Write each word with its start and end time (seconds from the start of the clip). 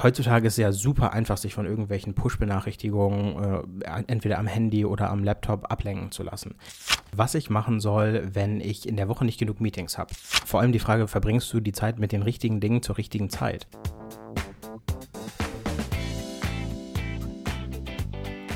heutzutage 0.00 0.46
ist 0.46 0.54
es 0.54 0.58
ja 0.58 0.72
super 0.72 1.12
einfach, 1.12 1.36
sich 1.36 1.54
von 1.54 1.66
irgendwelchen 1.66 2.14
Push-Benachrichtigungen 2.14 3.62
äh, 3.82 4.02
entweder 4.06 4.38
am 4.38 4.46
Handy 4.46 4.84
oder 4.84 5.10
am 5.10 5.22
Laptop 5.22 5.70
ablenken 5.70 6.10
zu 6.10 6.22
lassen. 6.22 6.54
Was 7.14 7.34
ich 7.34 7.50
machen 7.50 7.80
soll, 7.80 8.30
wenn 8.32 8.60
ich 8.60 8.88
in 8.88 8.96
der 8.96 9.08
Woche 9.08 9.24
nicht 9.24 9.38
genug 9.38 9.60
Meetings 9.60 9.98
habe. 9.98 10.14
Vor 10.14 10.60
allem 10.60 10.72
die 10.72 10.78
Frage, 10.78 11.08
verbringst 11.08 11.52
du 11.52 11.60
die 11.60 11.72
Zeit 11.72 11.98
mit 11.98 12.12
den 12.12 12.22
richtigen 12.22 12.60
Dingen 12.60 12.82
zur 12.82 12.96
richtigen 12.96 13.28
Zeit? 13.28 13.66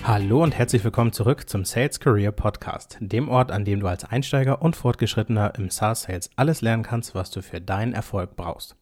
Hallo 0.04 0.42
und 0.42 0.56
herzlich 0.56 0.84
willkommen 0.84 1.12
zurück 1.12 1.48
zum 1.48 1.64
Sales 1.64 1.98
Career 1.98 2.30
Podcast, 2.30 2.96
dem 3.00 3.28
Ort, 3.28 3.50
an 3.50 3.64
dem 3.64 3.80
du 3.80 3.88
als 3.88 4.04
Einsteiger 4.04 4.62
und 4.62 4.76
Fortgeschrittener 4.76 5.54
im 5.56 5.68
SaaS 5.68 6.02
Sales 6.02 6.30
alles 6.36 6.60
lernen 6.60 6.84
kannst, 6.84 7.16
was 7.16 7.32
du 7.32 7.42
für 7.42 7.60
deinen 7.60 7.92
Erfolg 7.92 8.36
brauchst. 8.36 8.76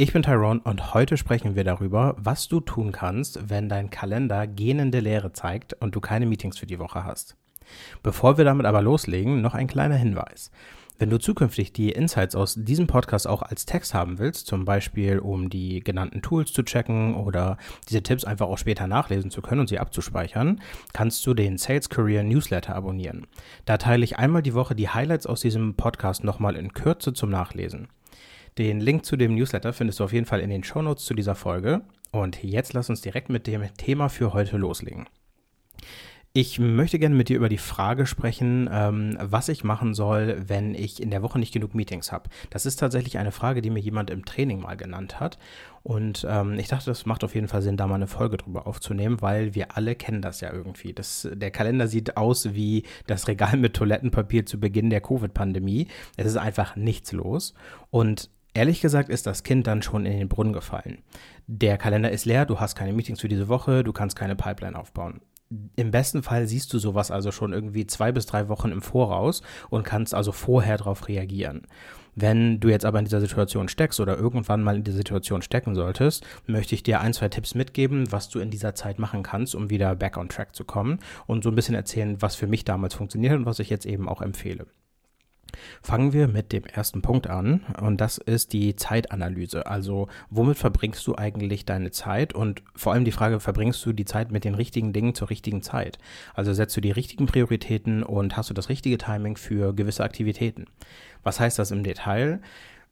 Ich 0.00 0.14
bin 0.14 0.22
Tyrone 0.22 0.62
und 0.64 0.94
heute 0.94 1.18
sprechen 1.18 1.56
wir 1.56 1.64
darüber, 1.64 2.16
was 2.16 2.48
du 2.48 2.60
tun 2.60 2.90
kannst, 2.90 3.50
wenn 3.50 3.68
dein 3.68 3.90
Kalender 3.90 4.46
gähnende 4.46 4.98
Leere 4.98 5.34
zeigt 5.34 5.74
und 5.74 5.94
du 5.94 6.00
keine 6.00 6.24
Meetings 6.24 6.56
für 6.56 6.64
die 6.64 6.78
Woche 6.78 7.04
hast. 7.04 7.36
Bevor 8.02 8.38
wir 8.38 8.46
damit 8.46 8.64
aber 8.64 8.80
loslegen, 8.80 9.42
noch 9.42 9.52
ein 9.52 9.66
kleiner 9.66 9.96
Hinweis. 9.96 10.50
Wenn 10.98 11.10
du 11.10 11.18
zukünftig 11.18 11.74
die 11.74 11.90
Insights 11.90 12.34
aus 12.34 12.54
diesem 12.56 12.86
Podcast 12.86 13.28
auch 13.28 13.42
als 13.42 13.66
Text 13.66 13.92
haben 13.92 14.18
willst, 14.18 14.46
zum 14.46 14.64
Beispiel 14.64 15.18
um 15.18 15.50
die 15.50 15.80
genannten 15.80 16.22
Tools 16.22 16.54
zu 16.54 16.62
checken 16.62 17.14
oder 17.14 17.58
diese 17.90 18.02
Tipps 18.02 18.24
einfach 18.24 18.46
auch 18.46 18.56
später 18.56 18.86
nachlesen 18.86 19.30
zu 19.30 19.42
können 19.42 19.60
und 19.60 19.68
sie 19.68 19.80
abzuspeichern, 19.80 20.62
kannst 20.94 21.26
du 21.26 21.34
den 21.34 21.58
Sales 21.58 21.90
Career 21.90 22.22
Newsletter 22.22 22.74
abonnieren. 22.74 23.26
Da 23.66 23.76
teile 23.76 24.04
ich 24.04 24.16
einmal 24.18 24.40
die 24.40 24.54
Woche 24.54 24.74
die 24.74 24.88
Highlights 24.88 25.26
aus 25.26 25.42
diesem 25.42 25.74
Podcast 25.74 26.24
nochmal 26.24 26.56
in 26.56 26.72
Kürze 26.72 27.12
zum 27.12 27.28
Nachlesen. 27.28 27.88
Den 28.58 28.80
Link 28.80 29.04
zu 29.04 29.16
dem 29.16 29.34
Newsletter 29.34 29.72
findest 29.72 30.00
du 30.00 30.04
auf 30.04 30.12
jeden 30.12 30.26
Fall 30.26 30.40
in 30.40 30.50
den 30.50 30.64
Shownotes 30.64 31.04
zu 31.04 31.14
dieser 31.14 31.34
Folge. 31.34 31.82
Und 32.12 32.42
jetzt 32.42 32.72
lass 32.72 32.90
uns 32.90 33.00
direkt 33.00 33.28
mit 33.28 33.46
dem 33.46 33.62
Thema 33.76 34.08
für 34.08 34.32
heute 34.32 34.56
loslegen. 34.56 35.06
Ich 36.32 36.60
möchte 36.60 37.00
gerne 37.00 37.16
mit 37.16 37.28
dir 37.28 37.36
über 37.36 37.48
die 37.48 37.58
Frage 37.58 38.06
sprechen, 38.06 38.70
ähm, 38.72 39.18
was 39.20 39.48
ich 39.48 39.64
machen 39.64 39.94
soll, 39.94 40.40
wenn 40.46 40.76
ich 40.76 41.02
in 41.02 41.10
der 41.10 41.22
Woche 41.22 41.40
nicht 41.40 41.52
genug 41.52 41.74
Meetings 41.74 42.12
habe. 42.12 42.30
Das 42.50 42.66
ist 42.66 42.76
tatsächlich 42.76 43.18
eine 43.18 43.32
Frage, 43.32 43.62
die 43.62 43.70
mir 43.70 43.80
jemand 43.80 44.10
im 44.10 44.24
Training 44.24 44.60
mal 44.60 44.76
genannt 44.76 45.18
hat. 45.18 45.38
Und 45.82 46.24
ähm, 46.30 46.56
ich 46.56 46.68
dachte, 46.68 46.84
das 46.84 47.04
macht 47.04 47.24
auf 47.24 47.34
jeden 47.34 47.48
Fall 47.48 47.62
Sinn, 47.62 47.76
da 47.76 47.88
mal 47.88 47.96
eine 47.96 48.06
Folge 48.06 48.36
drüber 48.36 48.68
aufzunehmen, 48.68 49.20
weil 49.20 49.56
wir 49.56 49.76
alle 49.76 49.96
kennen 49.96 50.22
das 50.22 50.40
ja 50.40 50.52
irgendwie. 50.52 50.92
Das, 50.92 51.28
der 51.32 51.50
Kalender 51.50 51.88
sieht 51.88 52.16
aus 52.16 52.54
wie 52.54 52.84
das 53.08 53.26
Regal 53.26 53.56
mit 53.56 53.74
Toilettenpapier 53.74 54.46
zu 54.46 54.60
Beginn 54.60 54.90
der 54.90 55.00
Covid-Pandemie. 55.00 55.88
Es 56.16 56.26
ist 56.26 56.36
einfach 56.36 56.76
nichts 56.76 57.10
los. 57.10 57.54
Und 57.90 58.30
Ehrlich 58.52 58.80
gesagt 58.80 59.08
ist 59.08 59.26
das 59.26 59.44
Kind 59.44 59.66
dann 59.66 59.82
schon 59.82 60.06
in 60.06 60.18
den 60.18 60.28
Brunnen 60.28 60.52
gefallen. 60.52 61.02
Der 61.46 61.78
Kalender 61.78 62.10
ist 62.10 62.24
leer, 62.24 62.46
du 62.46 62.58
hast 62.58 62.74
keine 62.74 62.92
Meetings 62.92 63.20
für 63.20 63.28
diese 63.28 63.48
Woche, 63.48 63.84
du 63.84 63.92
kannst 63.92 64.16
keine 64.16 64.34
Pipeline 64.34 64.76
aufbauen. 64.76 65.20
Im 65.76 65.90
besten 65.90 66.22
Fall 66.22 66.46
siehst 66.46 66.72
du 66.72 66.78
sowas 66.78 67.10
also 67.10 67.32
schon 67.32 67.52
irgendwie 67.52 67.86
zwei 67.86 68.12
bis 68.12 68.26
drei 68.26 68.48
Wochen 68.48 68.70
im 68.70 68.82
Voraus 68.82 69.42
und 69.68 69.84
kannst 69.84 70.14
also 70.14 70.30
vorher 70.30 70.76
darauf 70.76 71.08
reagieren. 71.08 71.62
Wenn 72.14 72.60
du 72.60 72.68
jetzt 72.68 72.84
aber 72.84 72.98
in 72.98 73.04
dieser 73.04 73.20
Situation 73.20 73.68
steckst 73.68 74.00
oder 74.00 74.16
irgendwann 74.16 74.62
mal 74.62 74.76
in 74.76 74.84
dieser 74.84 74.96
Situation 74.96 75.42
stecken 75.42 75.74
solltest, 75.74 76.26
möchte 76.46 76.74
ich 76.74 76.82
dir 76.82 77.00
ein, 77.00 77.12
zwei 77.12 77.28
Tipps 77.28 77.54
mitgeben, 77.54 78.10
was 78.12 78.28
du 78.28 78.40
in 78.40 78.50
dieser 78.50 78.74
Zeit 78.74 78.98
machen 78.98 79.22
kannst, 79.22 79.54
um 79.54 79.70
wieder 79.70 79.94
back 79.94 80.16
on 80.16 80.28
track 80.28 80.54
zu 80.54 80.64
kommen 80.64 80.98
und 81.26 81.44
so 81.44 81.50
ein 81.50 81.54
bisschen 81.54 81.74
erzählen, 81.74 82.20
was 82.20 82.34
für 82.34 82.46
mich 82.46 82.64
damals 82.64 82.94
funktioniert 82.94 83.34
und 83.34 83.46
was 83.46 83.60
ich 83.60 83.70
jetzt 83.70 83.86
eben 83.86 84.08
auch 84.08 84.22
empfehle. 84.22 84.66
Fangen 85.82 86.12
wir 86.12 86.28
mit 86.28 86.52
dem 86.52 86.64
ersten 86.64 87.02
Punkt 87.02 87.28
an 87.28 87.62
und 87.80 88.00
das 88.00 88.18
ist 88.18 88.52
die 88.52 88.76
Zeitanalyse. 88.76 89.66
Also 89.66 90.08
womit 90.30 90.58
verbringst 90.58 91.06
du 91.06 91.16
eigentlich 91.16 91.64
deine 91.64 91.90
Zeit 91.90 92.34
und 92.34 92.62
vor 92.74 92.92
allem 92.92 93.04
die 93.04 93.12
Frage, 93.12 93.40
verbringst 93.40 93.84
du 93.84 93.92
die 93.92 94.04
Zeit 94.04 94.30
mit 94.30 94.44
den 94.44 94.54
richtigen 94.54 94.92
Dingen 94.92 95.14
zur 95.14 95.30
richtigen 95.30 95.62
Zeit? 95.62 95.98
Also 96.34 96.52
setzt 96.52 96.76
du 96.76 96.80
die 96.80 96.90
richtigen 96.90 97.26
Prioritäten 97.26 98.02
und 98.02 98.36
hast 98.36 98.50
du 98.50 98.54
das 98.54 98.68
richtige 98.68 98.98
Timing 98.98 99.36
für 99.36 99.74
gewisse 99.74 100.04
Aktivitäten? 100.04 100.66
Was 101.22 101.40
heißt 101.40 101.58
das 101.58 101.70
im 101.70 101.82
Detail? 101.84 102.40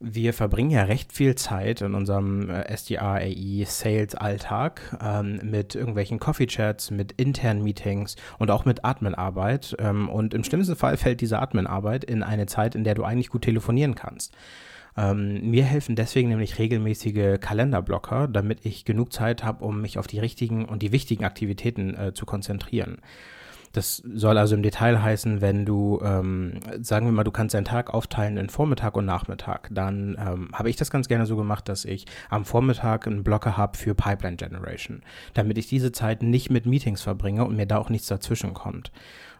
Wir 0.01 0.33
verbringen 0.33 0.69
ja 0.69 0.83
recht 0.83 1.11
viel 1.11 1.35
Zeit 1.35 1.81
in 1.81 1.93
unserem 1.93 2.49
äh, 2.49 2.61
SDR, 2.69 3.15
AI, 3.15 3.65
Sales-Alltag 3.65 4.97
ähm, 5.03 5.41
mit 5.43 5.75
irgendwelchen 5.75 6.19
Coffee-Chats, 6.19 6.91
mit 6.91 7.11
internen 7.13 7.63
Meetings 7.63 8.15
und 8.37 8.49
auch 8.49 8.63
mit 8.63 8.85
Admin-Arbeit. 8.85 9.75
Ähm, 9.77 10.07
und 10.07 10.33
im 10.33 10.45
schlimmsten 10.45 10.77
Fall 10.77 10.95
fällt 10.95 11.19
diese 11.19 11.39
Admin-Arbeit 11.39 12.05
in 12.05 12.23
eine 12.23 12.45
Zeit, 12.45 12.75
in 12.75 12.85
der 12.85 12.95
du 12.95 13.03
eigentlich 13.03 13.27
gut 13.27 13.41
telefonieren 13.41 13.93
kannst. 13.93 14.33
Ähm, 14.95 15.49
mir 15.49 15.65
helfen 15.65 15.97
deswegen 15.97 16.29
nämlich 16.29 16.59
regelmäßige 16.59 17.37
Kalenderblocker, 17.41 18.29
damit 18.29 18.65
ich 18.65 18.85
genug 18.85 19.11
Zeit 19.11 19.43
habe, 19.43 19.65
um 19.65 19.81
mich 19.81 19.97
auf 19.97 20.07
die 20.07 20.19
richtigen 20.19 20.63
und 20.63 20.81
die 20.81 20.93
wichtigen 20.93 21.25
Aktivitäten 21.25 21.93
äh, 21.95 22.13
zu 22.13 22.25
konzentrieren. 22.25 22.99
Das 23.71 23.97
soll 23.97 24.37
also 24.37 24.55
im 24.55 24.63
Detail 24.63 25.01
heißen, 25.01 25.41
wenn 25.41 25.65
du, 25.65 25.99
ähm, 26.03 26.59
sagen 26.81 27.05
wir 27.05 27.11
mal, 27.11 27.23
du 27.23 27.31
kannst 27.31 27.53
deinen 27.53 27.65
Tag 27.65 27.93
aufteilen 27.93 28.37
in 28.37 28.49
Vormittag 28.49 28.95
und 28.97 29.05
Nachmittag, 29.05 29.69
dann 29.71 30.17
ähm, 30.19 30.49
habe 30.53 30.69
ich 30.69 30.75
das 30.75 30.89
ganz 30.89 31.07
gerne 31.07 31.25
so 31.25 31.35
gemacht, 31.35 31.69
dass 31.69 31.85
ich 31.85 32.05
am 32.29 32.45
Vormittag 32.45 33.05
einen 33.05 33.23
Blocker 33.23 33.57
habe 33.57 33.77
für 33.77 33.93
Pipeline 33.93 34.37
Generation, 34.37 35.01
damit 35.33 35.57
ich 35.57 35.67
diese 35.67 35.91
Zeit 35.91 36.23
nicht 36.23 36.49
mit 36.49 36.65
Meetings 36.65 37.01
verbringe 37.01 37.45
und 37.45 37.55
mir 37.55 37.67
da 37.67 37.77
auch 37.77 37.89
nichts 37.89 38.07
dazwischen 38.07 38.53
kommt. 38.53 38.91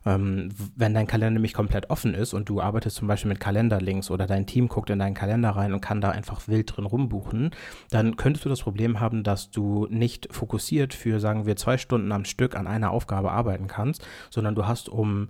Ähm, 0.06 0.50
wenn 0.76 0.94
dein 0.94 1.08
Kalender 1.08 1.32
nämlich 1.32 1.54
komplett 1.54 1.90
offen 1.90 2.14
ist 2.14 2.34
und 2.34 2.50
du 2.50 2.62
arbeitest 2.62 2.98
zum 2.98 3.08
Beispiel 3.08 3.30
mit 3.30 3.40
Kalenderlinks 3.40 4.12
oder 4.12 4.28
dein 4.28 4.46
Team 4.46 4.68
guckt 4.68 4.90
in 4.90 5.00
deinen 5.00 5.14
Kalender 5.14 5.52
rein 5.52 5.74
und 5.74 5.82
kann 5.82 6.02
da 6.02 6.12
einfach 6.12 6.48
wild 6.48 6.76
drin 6.76 6.86
rumbuchen, 6.86 7.52
dann 7.90 8.16
könntest 8.16 8.46
du 8.46 8.50
das 8.50 8.62
Problem 8.62 9.00
haben, 9.00 9.24
dass 9.24 9.52
du 9.52 9.88
nicht 9.90 10.28
fokussiert 10.32 10.94
für, 10.94 11.20
sagen 11.20 11.46
wir, 11.46 11.56
zwei 11.56 11.78
Stunden 11.78 12.12
am 12.12 12.26
Stück 12.26 12.56
an 12.56 12.68
einer 12.68 12.92
Aufgabe 12.92 13.32
arbeiten 13.32 13.68
kannst, 13.68 14.06
sondern 14.30 14.56
du 14.56 14.68
hast 14.68 14.90
um 14.90 15.30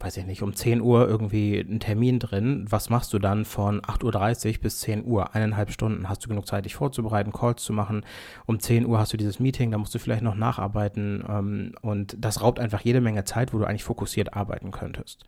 weiß 0.00 0.16
ich 0.16 0.24
nicht, 0.24 0.42
um 0.42 0.54
10 0.54 0.80
Uhr 0.80 1.06
irgendwie 1.06 1.60
einen 1.60 1.78
Termin 1.78 2.18
drin. 2.18 2.64
Was 2.68 2.88
machst 2.88 3.12
du 3.12 3.18
dann 3.18 3.44
von 3.44 3.82
8.30 3.82 4.54
Uhr 4.56 4.60
bis 4.62 4.80
10 4.80 5.04
Uhr? 5.04 5.34
Eineinhalb 5.34 5.70
Stunden. 5.70 6.08
Hast 6.08 6.24
du 6.24 6.28
genug 6.28 6.46
Zeit, 6.46 6.64
dich 6.64 6.74
vorzubereiten, 6.74 7.32
Calls 7.32 7.62
zu 7.62 7.74
machen? 7.74 8.04
Um 8.46 8.58
10 8.58 8.86
Uhr 8.86 8.98
hast 8.98 9.12
du 9.12 9.18
dieses 9.18 9.40
Meeting, 9.40 9.70
da 9.70 9.78
musst 9.78 9.94
du 9.94 9.98
vielleicht 9.98 10.22
noch 10.22 10.34
nacharbeiten. 10.34 11.22
Ähm, 11.28 11.72
und 11.82 12.16
das 12.18 12.40
raubt 12.40 12.58
einfach 12.58 12.80
jede 12.80 13.02
Menge 13.02 13.24
Zeit, 13.24 13.52
wo 13.52 13.58
du 13.58 13.66
eigentlich 13.66 13.84
fokussiert 13.84 14.34
arbeiten 14.34 14.70
könntest. 14.70 15.26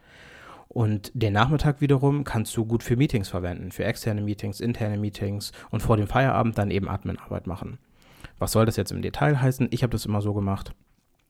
Und 0.68 1.12
den 1.14 1.34
Nachmittag 1.34 1.82
wiederum 1.82 2.24
kannst 2.24 2.56
du 2.56 2.64
gut 2.64 2.82
für 2.82 2.96
Meetings 2.96 3.28
verwenden, 3.28 3.72
für 3.72 3.84
externe 3.84 4.22
Meetings, 4.22 4.58
interne 4.58 4.96
Meetings 4.96 5.52
und 5.70 5.82
vor 5.82 5.98
dem 5.98 6.06
Feierabend 6.06 6.56
dann 6.56 6.70
eben 6.70 6.88
Adminarbeit 6.88 7.46
machen. 7.46 7.78
Was 8.38 8.52
soll 8.52 8.64
das 8.64 8.76
jetzt 8.76 8.90
im 8.90 9.02
Detail 9.02 9.42
heißen? 9.42 9.68
Ich 9.70 9.82
habe 9.82 9.90
das 9.90 10.06
immer 10.06 10.22
so 10.22 10.32
gemacht 10.32 10.74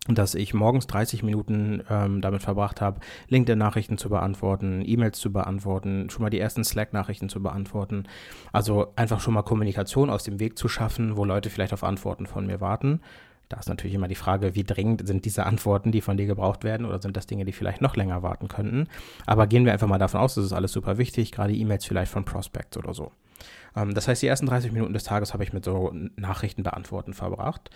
dass 0.09 0.35
ich 0.35 0.53
morgens 0.53 0.89
30 0.89 1.23
Minuten 1.23 1.85
ähm, 1.89 2.21
damit 2.21 2.43
verbracht 2.43 2.81
habe, 2.81 3.01
LinkedIn-Nachrichten 3.29 3.99
zu 3.99 4.09
beantworten, 4.09 4.83
E-Mails 4.85 5.19
zu 5.19 5.33
beantworten, 5.33 6.11
schon 6.11 6.23
mal 6.23 6.31
die 6.31 6.41
ersten 6.41 6.65
Slack-Nachrichten 6.65 7.29
zu 7.29 7.41
beantworten. 7.41 8.05
Also 8.53 8.93
einfach 8.97 9.21
schon 9.21 9.35
mal 9.35 9.43
Kommunikation 9.43 10.11
aus 10.11 10.25
dem 10.25 10.41
Weg 10.41 10.59
zu 10.59 10.69
schaffen, 10.69 11.17
wo 11.17 11.25
Leute 11.25 11.51
vielleicht 11.51 11.73
auf 11.73 11.85
Antworten 11.85 12.27
von 12.27 12.47
mir 12.47 12.61
warten. 12.61 13.01
Da 13.53 13.59
ist 13.59 13.69
natürlich 13.69 13.95
immer 13.95 14.09
die 14.09 14.15
Frage, 14.15 14.55
wie 14.55 14.65
dringend 14.65 15.07
sind 15.07 15.27
diese 15.27 15.45
Antworten, 15.45 15.93
die 15.93 16.01
von 16.01 16.17
dir 16.17 16.25
gebraucht 16.25 16.65
werden, 16.65 16.87
oder 16.87 17.03
sind 17.03 17.19
das 17.19 17.27
Dinge, 17.27 17.45
die 17.45 17.53
vielleicht 17.53 17.83
noch 17.83 17.97
länger 17.97 18.23
warten 18.23 18.49
könnten. 18.49 18.89
Aber 19.27 19.47
gehen 19.47 19.67
wir 19.67 19.75
einfach 19.75 19.87
mal 19.87 19.99
davon 19.99 20.21
aus, 20.21 20.37
das 20.37 20.47
ist 20.47 20.55
alles 20.55 20.73
super 20.73 20.97
wichtig, 20.97 21.33
gerade 21.33 21.53
E-Mails 21.53 21.85
vielleicht 21.85 22.11
von 22.11 22.25
Prospects 22.25 22.79
oder 22.79 22.95
so. 22.95 23.13
Ähm, 23.77 23.93
das 23.93 24.09
heißt, 24.09 24.23
die 24.23 24.27
ersten 24.27 24.47
30 24.47 24.73
Minuten 24.73 24.95
des 24.95 25.05
Tages 25.05 25.35
habe 25.35 25.45
ich 25.45 25.53
mit 25.53 25.67
so 25.67 25.93
Nachrichten 26.17 26.63
beantworten 26.63 27.13
verbracht. 27.13 27.69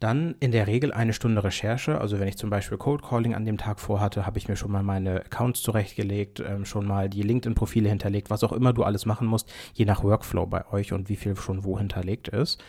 Dann 0.00 0.34
in 0.40 0.50
der 0.50 0.66
Regel 0.66 0.92
eine 0.92 1.12
Stunde 1.12 1.44
Recherche. 1.44 2.00
Also 2.00 2.18
wenn 2.18 2.26
ich 2.26 2.36
zum 2.36 2.50
Beispiel 2.50 2.76
Cold 2.76 3.02
Calling 3.02 3.36
an 3.36 3.44
dem 3.44 3.56
Tag 3.56 3.78
vorhatte, 3.78 4.26
habe 4.26 4.38
ich 4.38 4.48
mir 4.48 4.56
schon 4.56 4.72
mal 4.72 4.82
meine 4.82 5.20
Accounts 5.20 5.62
zurechtgelegt, 5.62 6.40
ähm, 6.40 6.64
schon 6.64 6.88
mal 6.88 7.08
die 7.08 7.22
LinkedIn-Profile 7.22 7.88
hinterlegt, 7.88 8.30
was 8.30 8.42
auch 8.42 8.52
immer 8.52 8.72
du 8.72 8.82
alles 8.82 9.06
machen 9.06 9.28
musst, 9.28 9.48
je 9.74 9.84
nach 9.84 10.02
Workflow 10.02 10.46
bei 10.46 10.66
euch 10.72 10.92
und 10.92 11.08
wie 11.08 11.16
viel 11.16 11.36
schon 11.36 11.62
wo 11.62 11.78
hinterlegt 11.78 12.26
ist. 12.26 12.60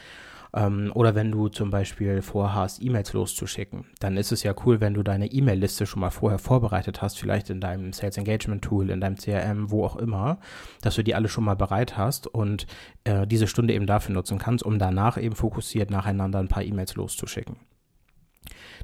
Ähm, 0.53 0.91
oder 0.94 1.16
wenn 1.16 1.31
du 1.31 1.47
zum 1.47 1.69
Beispiel 1.69 2.22
vorhast, 2.22 2.81
E-Mails 2.81 3.14
loszuschicken, 3.14 3.85
dann 3.99 4.17
ist 4.17 4.31
es 4.31 4.43
ja 4.43 4.53
cool, 4.66 4.81
wenn 4.81 4.93
du 4.93 5.03
deine 5.03 5.31
E-Mail-Liste 5.31 5.85
schon 5.85 6.02
mal 6.02 6.09
vorher 6.09 6.40
vorbereitet 6.40 7.02
hast, 7.02 7.20
vielleicht 7.20 7.49
in 7.49 7.61
deinem 7.61 7.93
Sales 7.93 8.17
Engagement 8.17 8.64
Tool, 8.64 8.90
in 8.90 9.02
deinem 9.02 9.16
CRM, 9.16 9.72
wo 9.72 9.85
auch 9.85 9.96
immer, 9.96 10.40
dass 10.81 10.96
du 10.96 11.03
die 11.03 11.16
alle 11.16 11.29
schon 11.29 11.46
mal 11.46 11.55
bereit 11.55 11.97
hast 11.97 12.28
und 12.28 12.67
äh, 13.05 13.25
diese 13.25 13.47
Stunde 13.47 13.73
eben 13.73 13.87
dafür 13.87 14.14
nutzen 14.14 14.40
kannst, 14.40 14.64
um 14.64 14.78
danach 14.78 15.17
eben 15.17 15.35
fokussiert 15.35 15.90
nacheinander 15.90 16.40
ein 16.40 16.49
paar 16.49 16.64
E-Mails 16.64 16.96
loszuschicken. 16.96 17.55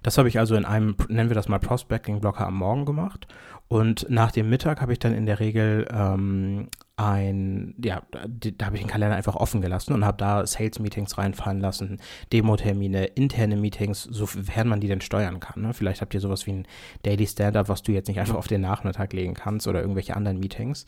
Das 0.03 0.18
habe 0.18 0.30
ich 0.30 0.39
also 0.39 0.56
in 0.56 0.65
einem, 0.65 0.95
nennen 1.09 1.30
wir 1.30 1.36
das 1.36 1.50
mal 1.50 1.59
Prospecting-Blocker 1.59 2.45
am 2.45 2.56
Morgen 2.56 2.86
gemacht. 2.86 3.27
Und 3.68 4.06
nach 4.09 4.31
dem 4.31 4.50
Mittag 4.50 4.81
habe 4.81 4.94
ich 4.94 5.00
dann 5.00 5.13
in 5.13 5.25
der 5.25 5.39
Regel 5.39 5.88
ähm, 5.91 6.69
ein, 6.97 7.75
ja, 7.83 8.01
da, 8.11 8.65
habe 8.65 8.75
ich 8.75 8.81
den 8.81 8.89
Kalender 8.89 9.15
einfach 9.15 9.35
offen 9.35 9.61
gelassen 9.61 9.94
und 9.94 10.03
habe 10.03 10.17
da 10.17 10.45
Sales-Meetings 10.47 11.19
reinfallen 11.19 11.61
lassen, 11.61 11.99
Demo-Termine, 12.33 13.05
interne 13.05 13.55
Meetings, 13.55 14.01
sofern 14.03 14.67
man 14.67 14.79
die 14.79 14.88
denn 14.88 15.01
steuern 15.01 15.39
kann. 15.39 15.61
Ne? 15.61 15.73
Vielleicht 15.75 16.01
habt 16.01 16.15
ihr 16.15 16.19
sowas 16.19 16.47
wie 16.47 16.53
ein 16.53 16.67
Daily 17.03 17.27
Stand-up, 17.27 17.69
was 17.69 17.83
du 17.83 17.91
jetzt 17.91 18.07
nicht 18.07 18.19
einfach 18.19 18.33
auf 18.33 18.47
den 18.47 18.61
Nachmittag 18.61 19.13
legen 19.13 19.35
kannst 19.35 19.67
oder 19.67 19.79
irgendwelche 19.79 20.15
anderen 20.15 20.39
Meetings. 20.39 20.88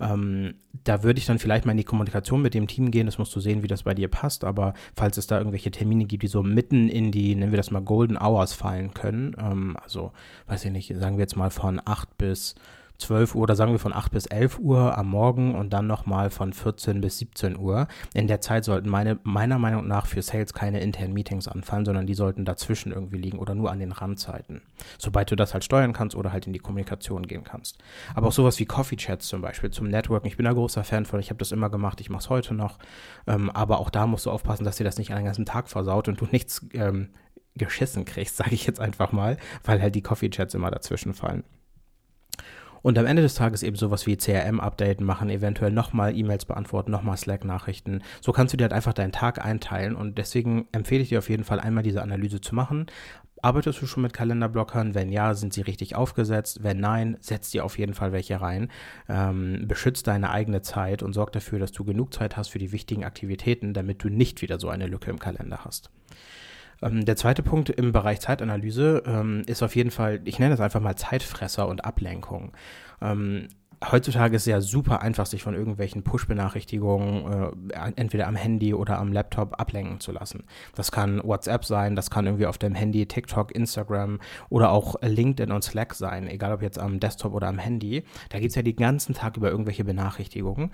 Ähm, 0.00 0.54
da 0.82 1.04
würde 1.04 1.20
ich 1.20 1.26
dann 1.26 1.38
vielleicht 1.38 1.66
mal 1.66 1.70
in 1.70 1.78
die 1.78 1.84
Kommunikation 1.84 2.42
mit 2.42 2.54
dem 2.54 2.66
Team 2.66 2.90
gehen. 2.90 3.06
Das 3.06 3.18
musst 3.18 3.34
du 3.36 3.38
sehen, 3.38 3.62
wie 3.62 3.68
das 3.68 3.84
bei 3.84 3.94
dir 3.94 4.08
passt. 4.08 4.42
Aber 4.42 4.74
falls 4.96 5.18
es 5.18 5.28
da 5.28 5.38
irgendwelche 5.38 5.70
Termine 5.70 6.04
gibt, 6.06 6.24
die 6.24 6.28
so 6.28 6.42
mitten 6.42 6.88
in 6.88 7.12
die, 7.12 7.36
nennen 7.36 7.52
wir 7.52 7.58
das 7.58 7.70
mal 7.70 7.80
Golden 7.80 8.18
Hours 8.18 8.54
fallen 8.54 8.92
können, 8.92 9.36
ähm, 9.38 9.76
also 9.80 10.10
weiß 10.48 10.64
ich 10.64 10.72
nicht, 10.72 10.96
sagen 10.96 11.16
wir 11.16 11.22
jetzt 11.22 11.36
mal 11.36 11.50
von 11.50 11.80
8 11.84 12.18
bis 12.18 12.56
12 12.98 13.34
Uhr 13.34 13.42
oder 13.42 13.56
sagen 13.56 13.72
wir 13.72 13.78
von 13.78 13.92
8 13.92 14.12
bis 14.12 14.26
11 14.26 14.58
Uhr 14.58 14.96
am 14.96 15.08
Morgen 15.08 15.54
und 15.54 15.72
dann 15.72 15.86
nochmal 15.86 16.30
von 16.30 16.52
14 16.52 17.00
bis 17.00 17.18
17 17.18 17.58
Uhr. 17.58 17.88
In 18.14 18.28
der 18.28 18.40
Zeit 18.40 18.64
sollten 18.64 18.88
meine, 18.88 19.18
meiner 19.24 19.58
Meinung 19.58 19.86
nach 19.86 20.06
für 20.06 20.22
Sales 20.22 20.54
keine 20.54 20.80
internen 20.80 21.12
Meetings 21.12 21.48
anfallen, 21.48 21.84
sondern 21.84 22.06
die 22.06 22.14
sollten 22.14 22.44
dazwischen 22.44 22.92
irgendwie 22.92 23.18
liegen 23.18 23.38
oder 23.38 23.54
nur 23.54 23.70
an 23.70 23.80
den 23.80 23.92
Randzeiten. 23.92 24.62
Sobald 24.98 25.30
du 25.30 25.36
das 25.36 25.52
halt 25.54 25.64
steuern 25.64 25.92
kannst 25.92 26.16
oder 26.16 26.32
halt 26.32 26.46
in 26.46 26.52
die 26.52 26.58
Kommunikation 26.58 27.26
gehen 27.26 27.44
kannst. 27.44 27.78
Aber 28.14 28.28
auch 28.28 28.32
sowas 28.32 28.58
wie 28.58 28.66
Coffee 28.66 28.96
Chats 28.96 29.26
zum 29.26 29.40
Beispiel 29.42 29.70
zum 29.70 29.88
Networking. 29.88 30.30
Ich 30.30 30.36
bin 30.36 30.44
da 30.44 30.52
großer 30.52 30.84
Fan 30.84 31.04
von. 31.04 31.20
Ich 31.20 31.30
habe 31.30 31.38
das 31.38 31.52
immer 31.52 31.70
gemacht. 31.70 32.00
Ich 32.00 32.10
mache 32.10 32.22
es 32.22 32.30
heute 32.30 32.54
noch. 32.54 32.78
Ähm, 33.26 33.50
aber 33.50 33.80
auch 33.80 33.90
da 33.90 34.06
musst 34.06 34.26
du 34.26 34.30
aufpassen, 34.30 34.64
dass 34.64 34.76
dir 34.76 34.84
das 34.84 34.98
nicht 34.98 35.12
einen 35.12 35.24
ganzen 35.24 35.46
Tag 35.46 35.68
versaut 35.68 36.08
und 36.08 36.20
du 36.20 36.26
nichts 36.30 36.64
ähm, 36.72 37.10
geschissen 37.54 38.04
kriegst, 38.04 38.36
sage 38.38 38.54
ich 38.54 38.66
jetzt 38.66 38.80
einfach 38.80 39.12
mal, 39.12 39.36
weil 39.64 39.80
halt 39.80 39.94
die 39.94 40.02
Coffee 40.02 40.30
Chats 40.30 40.54
immer 40.54 40.70
dazwischen 40.70 41.14
fallen. 41.14 41.44
Und 42.84 42.98
am 42.98 43.06
Ende 43.06 43.22
des 43.22 43.34
Tages 43.34 43.62
eben 43.62 43.76
sowas 43.76 44.06
wie 44.06 44.18
CRM-Update 44.18 45.00
machen, 45.00 45.30
eventuell 45.30 45.70
nochmal 45.70 46.14
E-Mails 46.14 46.44
beantworten, 46.44 46.90
nochmal 46.90 47.16
Slack-Nachrichten. 47.16 48.02
So 48.20 48.30
kannst 48.32 48.52
du 48.52 48.58
dir 48.58 48.64
halt 48.64 48.74
einfach 48.74 48.92
deinen 48.92 49.10
Tag 49.10 49.42
einteilen. 49.42 49.96
Und 49.96 50.18
deswegen 50.18 50.68
empfehle 50.70 51.00
ich 51.00 51.08
dir 51.08 51.20
auf 51.20 51.30
jeden 51.30 51.44
Fall 51.44 51.60
einmal 51.60 51.82
diese 51.82 52.02
Analyse 52.02 52.42
zu 52.42 52.54
machen. 52.54 52.84
Arbeitest 53.40 53.80
du 53.80 53.86
schon 53.86 54.02
mit 54.02 54.12
Kalenderblockern? 54.12 54.94
Wenn 54.94 55.08
ja, 55.08 55.32
sind 55.32 55.54
sie 55.54 55.62
richtig 55.62 55.96
aufgesetzt? 55.96 56.62
Wenn 56.62 56.78
nein, 56.78 57.16
setz 57.20 57.50
dir 57.50 57.64
auf 57.64 57.78
jeden 57.78 57.94
Fall 57.94 58.12
welche 58.12 58.42
rein. 58.42 58.70
Ähm, 59.08 59.64
beschütz 59.66 60.02
deine 60.02 60.28
eigene 60.28 60.60
Zeit 60.60 61.02
und 61.02 61.14
sorg 61.14 61.32
dafür, 61.32 61.58
dass 61.58 61.72
du 61.72 61.84
genug 61.84 62.12
Zeit 62.12 62.36
hast 62.36 62.48
für 62.48 62.58
die 62.58 62.70
wichtigen 62.70 63.04
Aktivitäten, 63.04 63.72
damit 63.72 64.04
du 64.04 64.10
nicht 64.10 64.42
wieder 64.42 64.60
so 64.60 64.68
eine 64.68 64.88
Lücke 64.88 65.08
im 65.10 65.18
Kalender 65.18 65.64
hast. 65.64 65.90
Ähm, 66.84 67.04
der 67.04 67.16
zweite 67.16 67.42
Punkt 67.42 67.70
im 67.70 67.92
Bereich 67.92 68.20
Zeitanalyse 68.20 69.02
ähm, 69.06 69.42
ist 69.46 69.62
auf 69.62 69.74
jeden 69.74 69.90
Fall, 69.90 70.20
ich 70.24 70.38
nenne 70.38 70.50
das 70.50 70.60
einfach 70.60 70.80
mal 70.80 70.96
Zeitfresser 70.96 71.66
und 71.66 71.84
Ablenkung. 71.84 72.52
Ähm, 73.00 73.48
heutzutage 73.90 74.36
ist 74.36 74.42
es 74.42 74.46
ja 74.46 74.60
super 74.60 75.02
einfach, 75.02 75.26
sich 75.26 75.42
von 75.42 75.54
irgendwelchen 75.54 76.02
Push-Benachrichtigungen 76.02 77.70
äh, 77.70 77.92
entweder 77.96 78.26
am 78.26 78.36
Handy 78.36 78.74
oder 78.74 78.98
am 78.98 79.12
Laptop 79.12 79.58
ablenken 79.58 80.00
zu 80.00 80.12
lassen. 80.12 80.44
Das 80.74 80.92
kann 80.92 81.22
WhatsApp 81.24 81.64
sein, 81.64 81.96
das 81.96 82.10
kann 82.10 82.26
irgendwie 82.26 82.46
auf 82.46 82.58
dem 82.58 82.74
Handy 82.74 83.06
TikTok, 83.06 83.54
Instagram 83.54 84.20
oder 84.48 84.70
auch 84.70 84.96
LinkedIn 85.02 85.52
und 85.52 85.64
Slack 85.64 85.94
sein, 85.94 86.28
egal 86.28 86.52
ob 86.52 86.62
jetzt 86.62 86.78
am 86.78 87.00
Desktop 87.00 87.32
oder 87.32 87.48
am 87.48 87.58
Handy. 87.58 88.04
Da 88.28 88.38
geht 88.38 88.50
es 88.50 88.56
ja 88.56 88.62
den 88.62 88.76
ganzen 88.76 89.14
Tag 89.14 89.36
über 89.36 89.50
irgendwelche 89.50 89.84
Benachrichtigungen. 89.84 90.70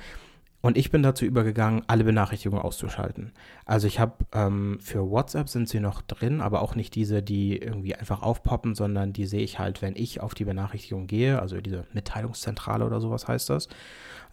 Und 0.62 0.76
ich 0.76 0.90
bin 0.90 1.02
dazu 1.02 1.24
übergegangen, 1.24 1.82
alle 1.86 2.04
Benachrichtigungen 2.04 2.62
auszuschalten. 2.62 3.32
Also 3.64 3.86
ich 3.86 3.98
habe 3.98 4.24
ähm, 4.32 4.78
für 4.82 5.10
WhatsApp 5.10 5.48
sind 5.48 5.68
sie 5.68 5.80
noch 5.80 6.02
drin, 6.02 6.42
aber 6.42 6.60
auch 6.60 6.74
nicht 6.74 6.94
diese, 6.94 7.22
die 7.22 7.56
irgendwie 7.56 7.94
einfach 7.94 8.22
aufpoppen, 8.22 8.74
sondern 8.74 9.14
die 9.14 9.24
sehe 9.24 9.40
ich 9.40 9.58
halt, 9.58 9.80
wenn 9.80 9.96
ich 9.96 10.20
auf 10.20 10.34
die 10.34 10.44
Benachrichtigung 10.44 11.06
gehe, 11.06 11.40
also 11.40 11.60
diese 11.62 11.86
Mitteilungszentrale 11.94 12.84
oder 12.84 13.00
sowas 13.00 13.26
heißt 13.26 13.48
das. 13.48 13.68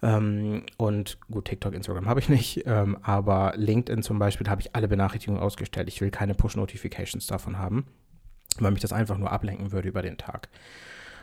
Ähm, 0.02 0.64
und 0.76 1.18
gut, 1.30 1.46
TikTok, 1.46 1.74
Instagram 1.74 2.06
habe 2.06 2.20
ich 2.20 2.28
nicht, 2.28 2.62
ähm, 2.66 2.98
aber 3.02 3.54
LinkedIn 3.56 4.02
zum 4.02 4.18
Beispiel 4.18 4.48
habe 4.48 4.60
ich 4.60 4.76
alle 4.76 4.88
Benachrichtigungen 4.88 5.42
ausgestellt. 5.42 5.88
Ich 5.88 6.00
will 6.02 6.10
keine 6.10 6.34
Push-Notifications 6.34 7.26
davon 7.26 7.58
haben, 7.58 7.86
weil 8.58 8.72
mich 8.72 8.82
das 8.82 8.92
einfach 8.92 9.16
nur 9.16 9.32
ablenken 9.32 9.72
würde 9.72 9.88
über 9.88 10.02
den 10.02 10.18
Tag. 10.18 10.50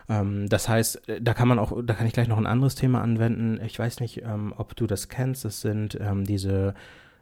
Ähm, 0.09 0.47
das 0.49 0.69
heißt, 0.69 1.09
äh, 1.09 1.21
da 1.21 1.33
kann 1.33 1.47
man 1.47 1.59
auch, 1.59 1.73
da 1.83 1.93
kann 1.93 2.07
ich 2.07 2.13
gleich 2.13 2.27
noch 2.27 2.37
ein 2.37 2.45
anderes 2.45 2.75
Thema 2.75 3.01
anwenden. 3.01 3.59
Ich 3.63 3.77
weiß 3.77 3.99
nicht, 3.99 4.21
ähm, 4.23 4.53
ob 4.57 4.75
du 4.75 4.87
das 4.87 5.09
kennst. 5.09 5.45
Das 5.45 5.61
sind 5.61 5.97
ähm, 5.99 6.25
diese 6.25 6.73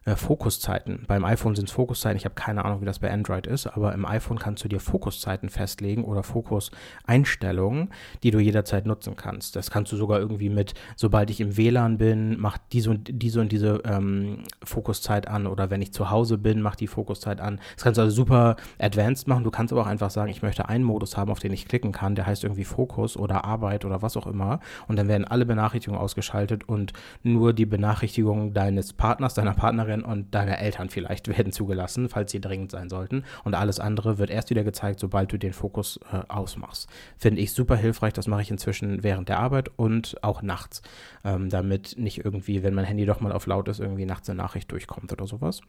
äh, 0.06 0.16
Fokuszeiten. 0.16 1.06
Beim 1.08 1.24
iPhone 1.24 1.56
sind 1.56 1.70
es 1.70 1.74
Fokuszeiten. 1.74 2.18
Ich 2.18 2.26
habe 2.26 2.36
keine 2.36 2.66
Ahnung, 2.66 2.82
wie 2.82 2.86
das 2.86 3.00
bei 3.00 3.12
Android 3.12 3.48
ist, 3.48 3.68
aber 3.68 3.94
im 3.94 4.06
iPhone 4.06 4.38
kannst 4.38 4.64
du 4.64 4.68
dir 4.68 4.80
Fokuszeiten 4.80 5.50
festlegen 5.50 6.04
oder 6.04 6.24
Fokuseinstellungen, 6.24 7.90
die 8.22 8.32
du 8.32 8.40
jederzeit 8.40 8.86
nutzen 8.86 9.16
kannst. 9.16 9.56
Das 9.56 9.72
kannst 9.72 9.92
du 9.92 9.96
sogar 9.96 10.20
irgendwie 10.20 10.50
mit, 10.50 10.74
sobald 10.96 11.30
ich 11.30 11.40
im 11.40 11.56
WLAN 11.56 11.98
bin, 11.98 12.40
macht 12.40 12.62
diese 12.74 12.90
und 12.90 13.10
diese 13.12 13.40
und 13.40 13.52
diese 13.52 13.82
ähm, 13.86 14.44
Fokuszeit 14.64 15.28
an 15.28 15.48
oder 15.48 15.70
wenn 15.70 15.82
ich 15.82 15.94
zu 15.94 16.10
Hause 16.10 16.38
bin, 16.38 16.62
macht 16.62 16.82
die 16.82 16.88
Fokuszeit 16.88 17.40
an. 17.40 17.60
Das 17.76 17.84
kannst 17.84 17.98
du 17.98 18.02
also 18.02 18.14
super 18.14 18.58
advanced 18.80 19.28
machen. 19.28 19.44
Du 19.44 19.52
kannst 19.52 19.72
aber 19.72 19.84
auch 19.84 19.88
einfach 19.88 20.10
sagen, 20.10 20.30
ich 20.30 20.42
möchte 20.42 20.68
einen 20.68 20.84
Modus 20.84 21.16
haben, 21.16 21.32
auf 21.32 21.40
den 21.40 21.54
ich 21.54 21.66
klicken 21.66 21.94
kann, 21.94 22.16
der 22.16 22.26
heißt 22.26 22.44
irgendwie 22.44 22.66
Fokus 22.66 23.16
oder 23.16 23.46
Arbeit 23.46 23.86
oder 23.86 24.02
was 24.02 24.18
auch 24.18 24.28
immer. 24.28 24.60
Und 24.88 24.98
dann 24.98 25.08
werden 25.08 25.26
alle 25.26 25.46
Benachrichtigungen 25.46 26.02
ausgeschaltet 26.02 26.68
und 26.68 26.92
nur 27.24 27.54
die 27.54 27.66
Benachrichtigungen 27.66 28.54
deines 28.54 28.92
Partners, 28.92 29.34
deiner 29.34 29.54
Partnerin 29.54 29.93
Partnerin 29.94 30.04
und 30.04 30.34
deine 30.34 30.60
Eltern 30.60 30.90
vielleicht 30.90 31.28
werden 31.38 31.52
zugelassen, 31.52 32.10
falls 32.10 32.32
sie 32.32 32.42
dringend 32.42 32.72
sein 32.72 32.90
sollten. 32.90 33.24
Und 33.44 33.56
alles 33.56 33.80
andere 33.80 34.18
wird 34.18 34.30
erst 34.30 34.50
wieder 34.50 34.64
gezeigt, 34.64 35.00
sobald 35.00 35.32
du 35.32 35.38
den 35.38 35.54
Fokus 35.54 36.00
äh, 36.12 36.22
ausmachst. 36.28 36.90
Finde 37.18 37.42
ich 37.42 37.54
super 37.54 37.76
hilfreich. 37.76 38.14
Das 38.14 38.28
mache 38.28 38.42
ich 38.42 38.52
inzwischen 38.52 39.04
während 39.04 39.30
der 39.30 39.40
Arbeit 39.40 39.70
und 39.76 40.16
auch 40.24 40.42
nachts, 40.42 40.82
ähm, 41.24 41.50
damit 41.50 41.96
nicht 41.98 42.24
irgendwie, 42.24 42.64
wenn 42.64 42.74
mein 42.74 42.86
Handy 42.86 43.06
doch 43.06 43.22
mal 43.22 43.32
auf 43.32 43.46
laut 43.46 43.68
ist, 43.68 43.80
irgendwie 43.80 44.06
nachts 44.06 44.30
eine 44.30 44.38
Nachricht 44.38 44.72
durchkommt 44.72 45.12
oder 45.12 45.28
sowas. 45.28 45.62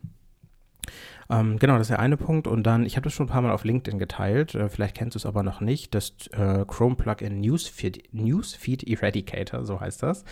Ähm, 1.31 1.59
genau, 1.59 1.75
das 1.75 1.83
ist 1.83 1.91
der 1.91 2.01
eine 2.01 2.17
Punkt. 2.17 2.47
Und 2.47 2.65
dann, 2.65 2.85
ich 2.85 2.97
habe 2.97 3.05
das 3.05 3.13
schon 3.13 3.27
ein 3.27 3.31
paar 3.31 3.43
Mal 3.43 3.53
auf 3.53 3.65
LinkedIn 3.65 3.99
geteilt, 3.99 4.55
äh, 4.55 4.69
vielleicht 4.69 4.97
kennst 4.97 5.15
du 5.15 5.19
es 5.19 5.27
aber 5.27 5.43
noch 5.43 5.61
nicht, 5.61 5.95
das 5.95 6.15
äh, 6.33 6.65
Chrome 6.67 6.97
Plugin 6.97 7.41
Newsfeed, 7.41 8.13
Newsfeed 8.13 8.85
Eradicator, 8.85 9.65
so 9.65 9.81
heißt 9.81 10.03
das. 10.03 10.25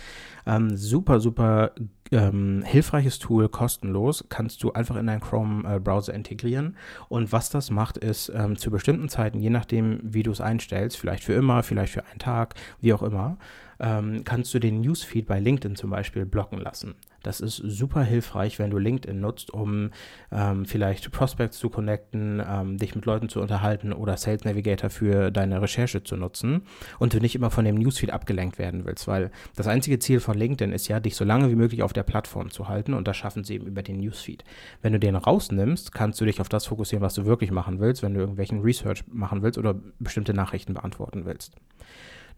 Ähm, 0.45 0.75
super, 0.75 1.19
super 1.19 1.71
ähm, 2.11 2.63
hilfreiches 2.65 3.19
Tool, 3.19 3.49
kostenlos, 3.49 4.25
kannst 4.29 4.63
du 4.63 4.71
einfach 4.71 4.95
in 4.95 5.07
deinen 5.07 5.21
Chrome-Browser 5.21 6.13
äh, 6.13 6.15
integrieren. 6.15 6.77
Und 7.09 7.31
was 7.31 7.49
das 7.49 7.71
macht, 7.71 7.97
ist 7.97 8.31
ähm, 8.35 8.57
zu 8.57 8.69
bestimmten 8.71 9.09
Zeiten, 9.09 9.39
je 9.39 9.49
nachdem, 9.49 9.99
wie 10.03 10.23
du 10.23 10.31
es 10.31 10.41
einstellst, 10.41 10.97
vielleicht 10.97 11.23
für 11.23 11.33
immer, 11.33 11.63
vielleicht 11.63 11.93
für 11.93 12.05
einen 12.05 12.19
Tag, 12.19 12.55
wie 12.81 12.93
auch 12.93 13.03
immer, 13.03 13.37
ähm, 13.83 14.23
kannst 14.23 14.53
du 14.53 14.59
den 14.59 14.81
Newsfeed 14.81 15.27
bei 15.27 15.39
LinkedIn 15.39 15.75
zum 15.75 15.89
Beispiel 15.89 16.25
blocken 16.25 16.57
lassen. 16.57 16.95
Das 17.21 17.39
ist 17.39 17.55
super 17.55 18.03
hilfreich, 18.03 18.59
wenn 18.59 18.69
du 18.69 18.77
LinkedIn 18.77 19.19
nutzt, 19.19 19.51
um 19.51 19.91
ähm, 20.31 20.65
vielleicht 20.65 21.11
Prospects 21.11 21.57
zu 21.57 21.69
connecten, 21.69 22.41
ähm, 22.45 22.77
dich 22.77 22.95
mit 22.95 23.05
Leuten 23.05 23.29
zu 23.29 23.41
unterhalten 23.41 23.93
oder 23.93 24.17
Sales 24.17 24.43
Navigator 24.43 24.89
für 24.89 25.31
deine 25.31 25.61
Recherche 25.61 26.03
zu 26.03 26.17
nutzen 26.17 26.63
und 26.99 27.13
du 27.13 27.19
nicht 27.19 27.35
immer 27.35 27.49
von 27.49 27.63
dem 27.65 27.75
Newsfeed 27.75 28.11
abgelenkt 28.11 28.57
werden 28.57 28.85
willst, 28.85 29.07
weil 29.07 29.31
das 29.55 29.67
einzige 29.67 29.99
Ziel 29.99 30.19
von 30.19 30.37
LinkedIn 30.37 30.73
ist 30.73 30.87
ja, 30.89 30.99
dich 30.99 31.15
so 31.15 31.23
lange 31.23 31.49
wie 31.49 31.55
möglich 31.55 31.81
auf 31.81 31.93
der 31.93 32.03
Plattform 32.03 32.51
zu 32.51 32.67
halten 32.67 32.93
und 32.93 33.07
das 33.07 33.17
schaffen 33.17 33.43
sie 33.43 33.55
eben 33.55 33.67
über 33.67 33.83
den 33.83 33.99
Newsfeed. 33.99 34.43
Wenn 34.81 34.93
du 34.93 34.99
den 34.99 35.15
rausnimmst, 35.15 35.93
kannst 35.93 36.19
du 36.19 36.25
dich 36.25 36.41
auf 36.41 36.49
das 36.49 36.67
fokussieren, 36.67 37.03
was 37.03 37.13
du 37.13 37.25
wirklich 37.25 37.51
machen 37.51 37.79
willst, 37.79 38.03
wenn 38.03 38.13
du 38.13 38.19
irgendwelchen 38.19 38.61
Research 38.61 39.03
machen 39.07 39.41
willst 39.43 39.57
oder 39.57 39.75
bestimmte 39.99 40.33
Nachrichten 40.33 40.73
beantworten 40.73 41.25
willst. 41.25 41.55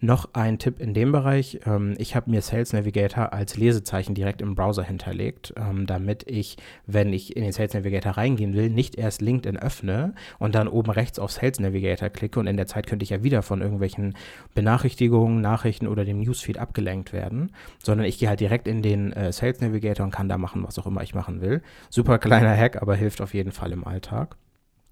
Noch 0.02 0.30
ein 0.34 0.60
Tipp 0.60 0.80
in 0.80 0.94
dem 0.94 1.12
Bereich. 1.12 1.60
Ähm, 1.66 1.96
ich 1.98 2.16
habe 2.16 2.30
mir 2.30 2.42
Sales 2.42 2.74
Navigator 2.74 3.34
als 3.34 3.56
Lesezeichen 3.56 4.14
direkt 4.14 4.42
im 4.42 4.56
Browser 4.56 4.84
hinterlegt, 4.84 5.54
ähm, 5.58 5.86
damit 5.88 6.30
ich, 6.30 6.58
wenn 6.86 7.14
ich 7.14 7.36
in 7.36 7.44
den 7.44 7.52
Sales 7.54 7.74
Navigator 7.74 8.14
reingehen 8.14 8.54
will, 8.54 8.70
nicht 8.70 8.96
erst 8.96 9.22
LinkedIn 9.22 9.58
öffne 9.58 10.14
und 10.38 10.54
dann 10.54 10.68
oben 10.68 10.92
rechts 10.92 11.18
auf 11.18 11.32
Sales 11.32 11.60
Navigator 11.60 12.10
klicke 12.10 12.40
und 12.40 12.48
in 12.48 12.58
der 12.58 12.68
Zeit 12.68 12.88
könnte 12.88 13.04
ich 13.04 13.10
ja 13.10 13.24
wieder 13.24 13.42
von 13.42 13.62
irgendwelchen 13.62 14.16
Benachrichtigungen, 14.54 15.42
Nachrichten 15.42 15.88
oder 15.88 16.04
dem 16.04 16.20
Newsfeed 16.20 16.58
abgelenkt 16.58 17.14
werden, 17.14 17.52
sondern 17.82 18.06
ich 18.06 18.18
gehe 18.18 18.30
halt 18.30 18.42
direkt 18.42 18.68
in 18.68 18.82
den 18.82 19.14
äh, 19.14 19.32
Sales 19.32 19.62
Navigator 19.62 20.06
und 20.06 20.12
kann 20.12 20.30
da 20.30 20.38
machen, 20.38 20.64
was 20.64 20.78
auch 20.78 20.88
immer 20.88 21.04
ich 21.04 21.16
machen 21.16 21.42
will. 21.42 21.62
Super 21.90 22.20
kleiner 22.20 22.56
Hack, 22.56 22.82
aber 22.82 22.96
hilft 22.96 23.22
auf 23.22 23.34
jeden 23.34 23.52
Fall 23.52 23.72
im 23.72 23.86
Alltag 23.86 24.36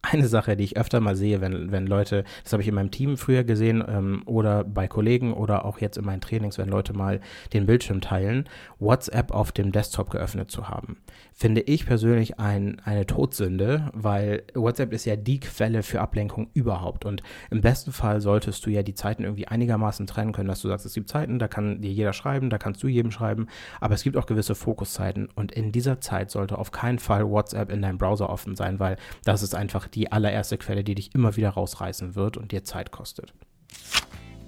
eine 0.03 0.27
Sache, 0.27 0.57
die 0.57 0.65
ich 0.65 0.77
öfter 0.77 1.00
mal 1.00 1.15
sehe, 1.15 1.39
wenn, 1.39 1.72
wenn 1.72 1.88
Leute, 1.88 2.25
das 2.43 2.51
habe 2.51 2.62
ich 2.62 2.67
in 2.67 2.75
meinem 2.75 2.91
Team 2.91 3.15
früher 3.17 3.43
gesehen 3.45 3.83
ähm, 3.88 4.22
oder 4.25 4.65
bei 4.65 4.88
Kollegen 4.88 5.33
oder 5.33 5.63
auch 5.63 5.79
jetzt 5.79 5.98
in 5.98 6.05
meinen 6.05 6.19
Trainings, 6.19 6.57
wenn 6.57 6.67
Leute 6.67 6.93
mal 6.93 7.22
den 7.53 7.65
Bildschirm 7.65 8.01
teilen, 8.01 8.50
WhatsApp 8.79 9.31
auf 9.31 9.53
dem 9.53 9.72
Desktop 9.72 10.10
geöffnet 10.10 10.51
zu 10.51 10.67
haben. 10.67 10.98
Finde 11.33 11.62
ich 11.62 11.86
persönlich 11.86 12.38
ein, 12.38 12.81
eine 12.83 13.05
Todsünde, 13.05 13.89
weil 13.93 14.43
WhatsApp 14.53 14.91
ist 14.91 15.05
ja 15.05 15.15
die 15.15 15.39
Quelle 15.39 15.83
für 15.83 16.01
Ablenkung 16.01 16.50
überhaupt. 16.53 17.05
Und 17.05 17.24
im 17.50 17.62
besten 17.62 17.93
Fall 17.93 18.19
solltest 18.19 18.65
du 18.65 18.69
ja 18.69 18.83
die 18.83 18.93
Zeiten 18.93 19.24
irgendwie 19.24 19.48
einigermaßen 19.48 20.05
trennen 20.05 20.33
können, 20.33 20.50
dass 20.50 20.62
du 20.62 20.67
sagst, 20.67 20.86
es 20.86 20.93
gibt 20.93 21.10
Zeiten, 21.10 21.39
da 21.39 21.48
kann 21.48 21.81
dir 21.81 21.91
jeder 21.91 22.13
schreiben, 22.13 22.50
da 22.50 22.57
kannst 22.57 22.83
du 22.83 22.88
jedem 22.88 23.12
schreiben, 23.12 23.48
aber 23.79 23.95
es 23.95 24.03
gibt 24.03 24.17
auch 24.17 24.25
gewisse 24.25 24.53
Fokuszeiten. 24.53 25.29
Und 25.33 25.53
in 25.53 25.72
dieser 25.72 26.01
Zeit 26.01 26.29
sollte 26.29 26.57
auf 26.57 26.72
keinen 26.72 27.00
Fall 27.00 27.29
WhatsApp 27.29 27.72
in 27.72 27.81
deinem 27.81 27.98
Browser 27.98 28.29
offen 28.29 28.55
sein, 28.55 28.79
weil 28.79 28.98
das 29.24 29.43
ist 29.43 29.55
einfach 29.55 29.88
die 29.95 30.12
allererste 30.12 30.57
Quelle, 30.57 30.83
die 30.83 30.95
dich 30.95 31.13
immer 31.15 31.35
wieder 31.35 31.50
rausreißen 31.50 32.15
wird 32.15 32.38
und 32.38 32.51
dir 32.51 32.63
Zeit 32.63 32.91
kostet. 32.91 33.33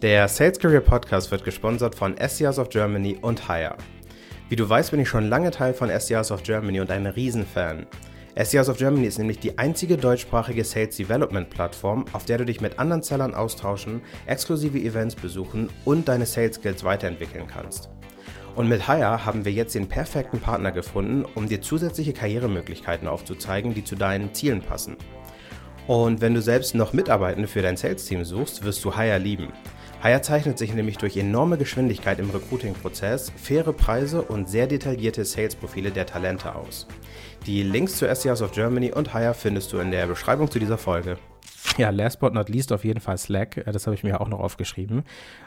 Der 0.01 0.27
Sales 0.27 0.59
Career 0.59 0.81
Podcast 0.81 1.31
wird 1.31 1.43
gesponsert 1.43 1.95
von 1.95 2.15
SCRs 2.17 2.59
of 2.59 2.69
Germany 2.69 3.17
und 3.21 3.47
Hire. 3.47 3.77
Wie 4.49 4.55
du 4.55 4.69
weißt, 4.69 4.91
bin 4.91 4.99
ich 4.99 5.09
schon 5.09 5.27
lange 5.27 5.49
Teil 5.49 5.73
von 5.73 5.89
SDRs 5.89 6.31
of 6.31 6.43
Germany 6.43 6.79
und 6.79 6.91
ein 6.91 7.07
Riesenfan. 7.07 7.87
SDRs 8.35 8.69
of 8.69 8.77
Germany 8.77 9.07
ist 9.07 9.17
nämlich 9.17 9.39
die 9.39 9.57
einzige 9.57 9.97
deutschsprachige 9.97 10.63
Sales 10.63 10.97
Development 10.97 11.49
Plattform, 11.49 12.05
auf 12.13 12.25
der 12.25 12.37
du 12.37 12.45
dich 12.45 12.61
mit 12.61 12.77
anderen 12.77 13.01
Sellern 13.01 13.33
austauschen, 13.33 14.01
exklusive 14.27 14.77
Events 14.77 15.15
besuchen 15.15 15.69
und 15.85 16.07
deine 16.07 16.27
Sales 16.27 16.57
Skills 16.57 16.83
weiterentwickeln 16.83 17.47
kannst. 17.47 17.89
Und 18.55 18.69
mit 18.69 18.87
Hire 18.87 19.25
haben 19.25 19.45
wir 19.45 19.51
jetzt 19.51 19.73
den 19.73 19.87
perfekten 19.87 20.39
Partner 20.39 20.71
gefunden, 20.71 21.25
um 21.33 21.47
dir 21.47 21.61
zusätzliche 21.61 22.13
Karrieremöglichkeiten 22.13 23.07
aufzuzeigen, 23.07 23.73
die 23.73 23.83
zu 23.83 23.95
deinen 23.95 24.33
Zielen 24.33 24.61
passen. 24.61 24.95
Und 25.87 26.19
wenn 26.19 26.33
du 26.33 26.41
selbst 26.41 26.73
noch 26.73 26.93
Mitarbeitende 26.93 27.47
für 27.47 27.61
dein 27.61 27.77
Sales-Team 27.77 28.25
suchst, 28.25 28.63
wirst 28.63 28.83
du 28.83 28.95
Hire 28.95 29.19
lieben. 29.19 29.53
Hire 30.01 30.21
zeichnet 30.21 30.57
sich 30.57 30.73
nämlich 30.73 30.97
durch 30.97 31.15
enorme 31.15 31.57
Geschwindigkeit 31.57 32.19
im 32.19 32.29
Recruiting-Prozess, 32.29 33.31
faire 33.35 33.71
Preise 33.71 34.21
und 34.23 34.49
sehr 34.49 34.67
detaillierte 34.67 35.25
Sales-Profile 35.25 35.91
der 35.91 36.05
Talente 36.05 36.55
aus. 36.55 36.87
Die 37.45 37.61
Links 37.61 37.97
zu 37.97 38.07
SDRs 38.07 38.41
of 38.41 38.51
Germany 38.51 38.91
und 38.91 39.13
Hire 39.13 39.35
findest 39.35 39.71
du 39.73 39.77
in 39.77 39.91
der 39.91 40.07
Beschreibung 40.07 40.49
zu 40.49 40.57
dieser 40.57 40.77
Folge. 40.77 41.17
Ja, 41.77 41.89
last 41.89 42.19
but 42.19 42.33
not 42.33 42.49
least 42.49 42.71
auf 42.71 42.83
jeden 42.83 42.99
Fall 42.99 43.17
Slack. 43.17 43.57
Äh, 43.57 43.71
das 43.71 43.85
habe 43.85 43.95
ich 43.95 44.03
mir 44.03 44.21
auch 44.21 44.29
noch 44.29 44.39
aufgeschrieben. 44.39 45.03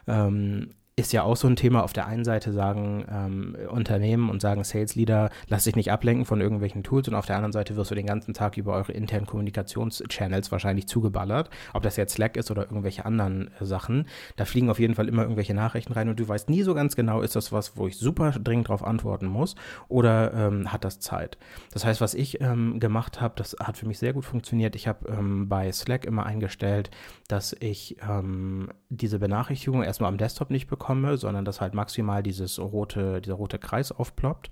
Ähm, 0.07 0.75
ist 0.99 1.13
ja 1.13 1.23
auch 1.23 1.37
so 1.37 1.47
ein 1.47 1.55
Thema. 1.55 1.85
Auf 1.85 1.93
der 1.93 2.07
einen 2.07 2.25
Seite 2.25 2.53
sagen 2.53 3.05
ähm, 3.09 3.57
Unternehmen 3.71 4.29
und 4.31 4.43
sagen 4.43 4.65
Sales 4.65 4.97
Leader, 4.97 5.31
lass 5.47 5.65
dich 5.65 5.77
nicht 5.77 5.93
ablenken 5.93 6.25
von 6.25 6.41
irgendwelchen 6.41 6.83
Tools 6.83 7.07
und 7.07 7.15
auf 7.15 7.27
der 7.27 7.37
anderen 7.37 7.53
Seite 7.53 7.77
wirst 7.77 7.93
du 7.93 7.95
den 7.95 8.07
ganzen 8.07 8.35
Tag 8.35 8.57
über 8.57 8.73
eure 8.75 8.93
internen 8.93 9.25
Kommunikationschannels 9.25 10.51
wahrscheinlich 10.51 10.89
zugeballert. 10.89 11.51
Ob 11.73 11.85
das 11.85 11.97
jetzt 11.97 12.15
Slack 12.15 12.37
ist 12.37 12.51
oder 12.51 12.63
irgendwelche 12.63 13.07
anderen 13.07 13.51
äh, 13.61 13.65
Sachen. 13.65 14.07
Da 14.35 14.45
fliegen 14.45 14.71
auf 14.71 14.81
jeden 14.81 14.97
Fall 14.97 15.07
immer 15.07 15.23
irgendwelche 15.23 15.55
Nachrichten 15.55 15.93
rein 15.93 16.09
und 16.09 16.19
du 16.19 16.27
weißt 16.27 16.51
nie 16.51 16.65
so 16.65 16.75
ganz 16.75 16.97
genau, 16.97 17.21
ist 17.21 17.37
das 17.37 17.53
was, 17.53 17.77
wo 17.77 17.87
ich 17.87 17.97
super 17.97 18.33
dringend 18.33 18.69
drauf 18.69 18.83
antworten 18.83 19.27
muss 19.27 19.55
oder 19.87 20.35
ähm, 20.35 20.73
hat 20.73 20.85
das 20.85 20.99
Zeit. 20.99 21.39
Das 21.73 21.85
heißt, 21.85 22.01
was 22.01 22.15
ich 22.15 22.41
ähm, 22.41 22.81
gemacht 22.81 23.21
habe, 23.21 23.35
das 23.37 23.57
hat 23.61 23.77
für 23.77 23.87
mich 23.87 24.01
sehr 24.01 24.15
gut 24.15 24.25
funktioniert. 24.25 24.75
Ich 24.75 24.89
habe 24.89 25.09
ähm, 25.09 25.49
bei 25.49 25.71
Slack 25.71 26.05
immer 26.05 26.27
eingestellt, 26.27 26.91
dass 27.29 27.55
ich 27.61 27.99
ähm, 28.09 28.71
diese 28.89 29.21
Benachrichtigung 29.21 29.85
erstmal 29.85 30.09
am 30.09 30.19
Desktop 30.19 30.51
nicht 30.51 30.67
bekomme 30.67 30.88
bekomme, 30.89 31.19
sondern 31.19 31.45
dass 31.45 31.61
halt 31.61 31.75
maximal 31.75 32.23
dieses 32.23 32.59
rote, 32.59 33.21
dieser 33.21 33.35
rote 33.35 33.59
Kreis 33.59 33.93
aufploppt. 33.93 34.51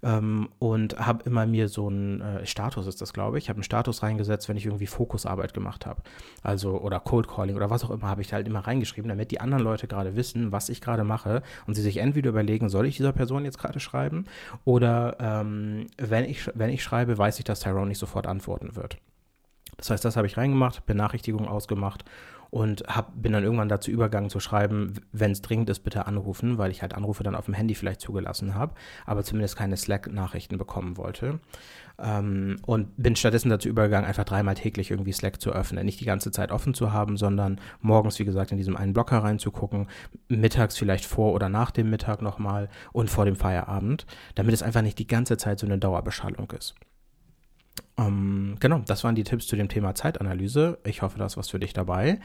Ähm, 0.00 0.48
und 0.60 0.96
habe 0.96 1.24
immer 1.24 1.44
mir 1.44 1.68
so 1.68 1.88
einen 1.88 2.20
äh, 2.20 2.46
Status 2.46 2.86
ist 2.86 3.00
das, 3.00 3.12
glaube 3.12 3.36
ich. 3.36 3.48
Habe 3.48 3.56
einen 3.56 3.64
Status 3.64 4.04
reingesetzt, 4.04 4.48
wenn 4.48 4.56
ich 4.56 4.64
irgendwie 4.64 4.86
Fokusarbeit 4.86 5.54
gemacht 5.54 5.86
habe. 5.86 6.02
Also, 6.40 6.80
oder 6.80 7.00
Cold 7.00 7.26
Calling 7.26 7.56
oder 7.56 7.68
was 7.68 7.82
auch 7.82 7.90
immer, 7.90 8.06
habe 8.06 8.22
ich 8.22 8.32
halt 8.32 8.46
immer 8.46 8.60
reingeschrieben, 8.60 9.08
damit 9.08 9.32
die 9.32 9.40
anderen 9.40 9.64
Leute 9.64 9.88
gerade 9.88 10.14
wissen, 10.14 10.52
was 10.52 10.68
ich 10.68 10.80
gerade 10.80 11.02
mache 11.02 11.42
und 11.66 11.74
sie 11.74 11.82
sich 11.82 11.96
entweder 11.96 12.30
überlegen, 12.30 12.68
soll 12.68 12.86
ich 12.86 12.96
dieser 12.96 13.12
Person 13.12 13.44
jetzt 13.44 13.58
gerade 13.58 13.80
schreiben 13.80 14.26
oder 14.64 15.16
ähm, 15.18 15.88
wenn, 15.96 16.24
ich, 16.26 16.48
wenn 16.54 16.70
ich 16.70 16.84
schreibe, 16.84 17.18
weiß 17.18 17.40
ich, 17.40 17.44
dass 17.44 17.58
Tyrone 17.58 17.88
nicht 17.88 17.98
sofort 17.98 18.28
antworten 18.28 18.76
wird. 18.76 18.98
Das 19.78 19.90
heißt, 19.90 20.04
das 20.04 20.16
habe 20.16 20.28
ich 20.28 20.36
reingemacht, 20.36 20.86
Benachrichtigung 20.86 21.48
ausgemacht 21.48 22.04
und 22.50 22.84
hab, 22.86 23.20
bin 23.20 23.32
dann 23.32 23.44
irgendwann 23.44 23.68
dazu 23.68 23.90
übergegangen 23.90 24.30
zu 24.30 24.40
schreiben, 24.40 24.94
wenn 25.12 25.32
es 25.32 25.42
dringend 25.42 25.68
ist, 25.70 25.80
bitte 25.80 26.06
anrufen, 26.06 26.58
weil 26.58 26.70
ich 26.70 26.82
halt 26.82 26.94
Anrufe 26.94 27.22
dann 27.22 27.34
auf 27.34 27.44
dem 27.44 27.54
Handy 27.54 27.74
vielleicht 27.74 28.00
zugelassen 28.00 28.54
habe, 28.54 28.74
aber 29.06 29.22
zumindest 29.22 29.56
keine 29.56 29.76
Slack-Nachrichten 29.76 30.56
bekommen 30.58 30.96
wollte. 30.96 31.40
Ähm, 32.00 32.56
und 32.64 32.96
bin 32.96 33.16
stattdessen 33.16 33.50
dazu 33.50 33.68
übergegangen, 33.68 34.06
einfach 34.06 34.24
dreimal 34.24 34.54
täglich 34.54 34.90
irgendwie 34.90 35.12
Slack 35.12 35.40
zu 35.40 35.50
öffnen. 35.50 35.84
Nicht 35.84 36.00
die 36.00 36.04
ganze 36.04 36.30
Zeit 36.30 36.52
offen 36.52 36.72
zu 36.72 36.92
haben, 36.92 37.16
sondern 37.16 37.60
morgens, 37.80 38.18
wie 38.18 38.24
gesagt, 38.24 38.52
in 38.52 38.56
diesem 38.56 38.76
einen 38.76 38.92
Blocker 38.92 39.18
reinzugucken, 39.18 39.88
mittags 40.28 40.78
vielleicht 40.78 41.06
vor 41.06 41.32
oder 41.32 41.48
nach 41.48 41.72
dem 41.72 41.90
Mittag 41.90 42.22
nochmal 42.22 42.68
und 42.92 43.10
vor 43.10 43.24
dem 43.24 43.36
Feierabend, 43.36 44.06
damit 44.36 44.54
es 44.54 44.62
einfach 44.62 44.82
nicht 44.82 44.98
die 44.98 45.08
ganze 45.08 45.36
Zeit 45.36 45.58
so 45.58 45.66
eine 45.66 45.78
Dauerbeschallung 45.78 46.52
ist. 46.52 46.76
Ähm, 47.98 48.56
genau, 48.60 48.80
das 48.86 49.04
waren 49.04 49.14
die 49.14 49.24
Tipps 49.24 49.46
zu 49.46 49.56
dem 49.56 49.68
Thema 49.68 49.94
Zeitanalyse. 49.94 50.78
Ich 50.84 51.02
hoffe, 51.02 51.18
da 51.18 51.26
ist 51.26 51.36
was 51.36 51.48
für 51.48 51.58
dich 51.58 51.72
dabei. 51.72 52.20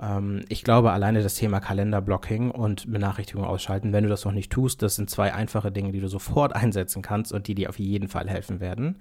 Ähm, 0.00 0.44
ich 0.48 0.62
glaube, 0.62 0.92
alleine 0.92 1.22
das 1.22 1.34
Thema 1.34 1.60
Kalenderblocking 1.60 2.50
und 2.50 2.90
Benachrichtigung 2.90 3.44
ausschalten, 3.44 3.92
wenn 3.92 4.04
du 4.04 4.10
das 4.10 4.24
noch 4.24 4.32
nicht 4.32 4.52
tust, 4.52 4.82
das 4.82 4.96
sind 4.96 5.10
zwei 5.10 5.34
einfache 5.34 5.72
Dinge, 5.72 5.92
die 5.92 6.00
du 6.00 6.08
sofort 6.08 6.54
einsetzen 6.56 7.02
kannst 7.02 7.32
und 7.32 7.48
die 7.48 7.54
dir 7.54 7.68
auf 7.68 7.78
jeden 7.78 8.08
Fall 8.08 8.28
helfen 8.28 8.60
werden. 8.60 8.96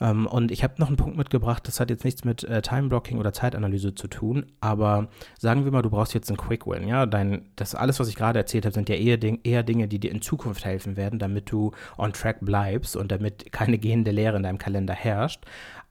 Ähm, 0.00 0.26
und 0.26 0.50
ich 0.50 0.62
habe 0.62 0.74
noch 0.78 0.88
einen 0.88 0.96
Punkt 0.96 1.16
mitgebracht, 1.16 1.66
das 1.66 1.80
hat 1.80 1.90
jetzt 1.90 2.04
nichts 2.04 2.24
mit 2.24 2.44
äh, 2.44 2.62
Time-Blocking 2.62 3.18
oder 3.18 3.32
Zeitanalyse 3.32 3.94
zu 3.94 4.08
tun, 4.08 4.46
aber 4.60 5.08
sagen 5.38 5.64
wir 5.64 5.72
mal, 5.72 5.82
du 5.82 5.90
brauchst 5.90 6.14
jetzt 6.14 6.28
einen 6.30 6.36
Quick-Win, 6.36 6.86
ja, 6.86 7.06
Dein, 7.06 7.46
das 7.56 7.74
alles, 7.74 7.98
was 8.00 8.08
ich 8.08 8.16
gerade 8.16 8.38
erzählt 8.38 8.64
habe, 8.64 8.74
sind 8.74 8.88
ja 8.88 8.96
eher, 8.96 9.18
eher 9.44 9.62
Dinge, 9.62 9.88
die 9.88 9.98
dir 9.98 10.10
in 10.10 10.22
Zukunft 10.22 10.64
helfen 10.64 10.96
werden, 10.96 11.18
damit 11.18 11.50
du 11.50 11.72
on 11.96 12.12
track 12.12 12.38
bleibst 12.40 12.96
und 12.96 13.10
damit 13.10 13.52
keine 13.52 13.78
gehende 13.78 14.10
Leere 14.10 14.36
in 14.36 14.42
deinem 14.42 14.58
Kalender 14.58 14.94
herrscht. 14.94 15.44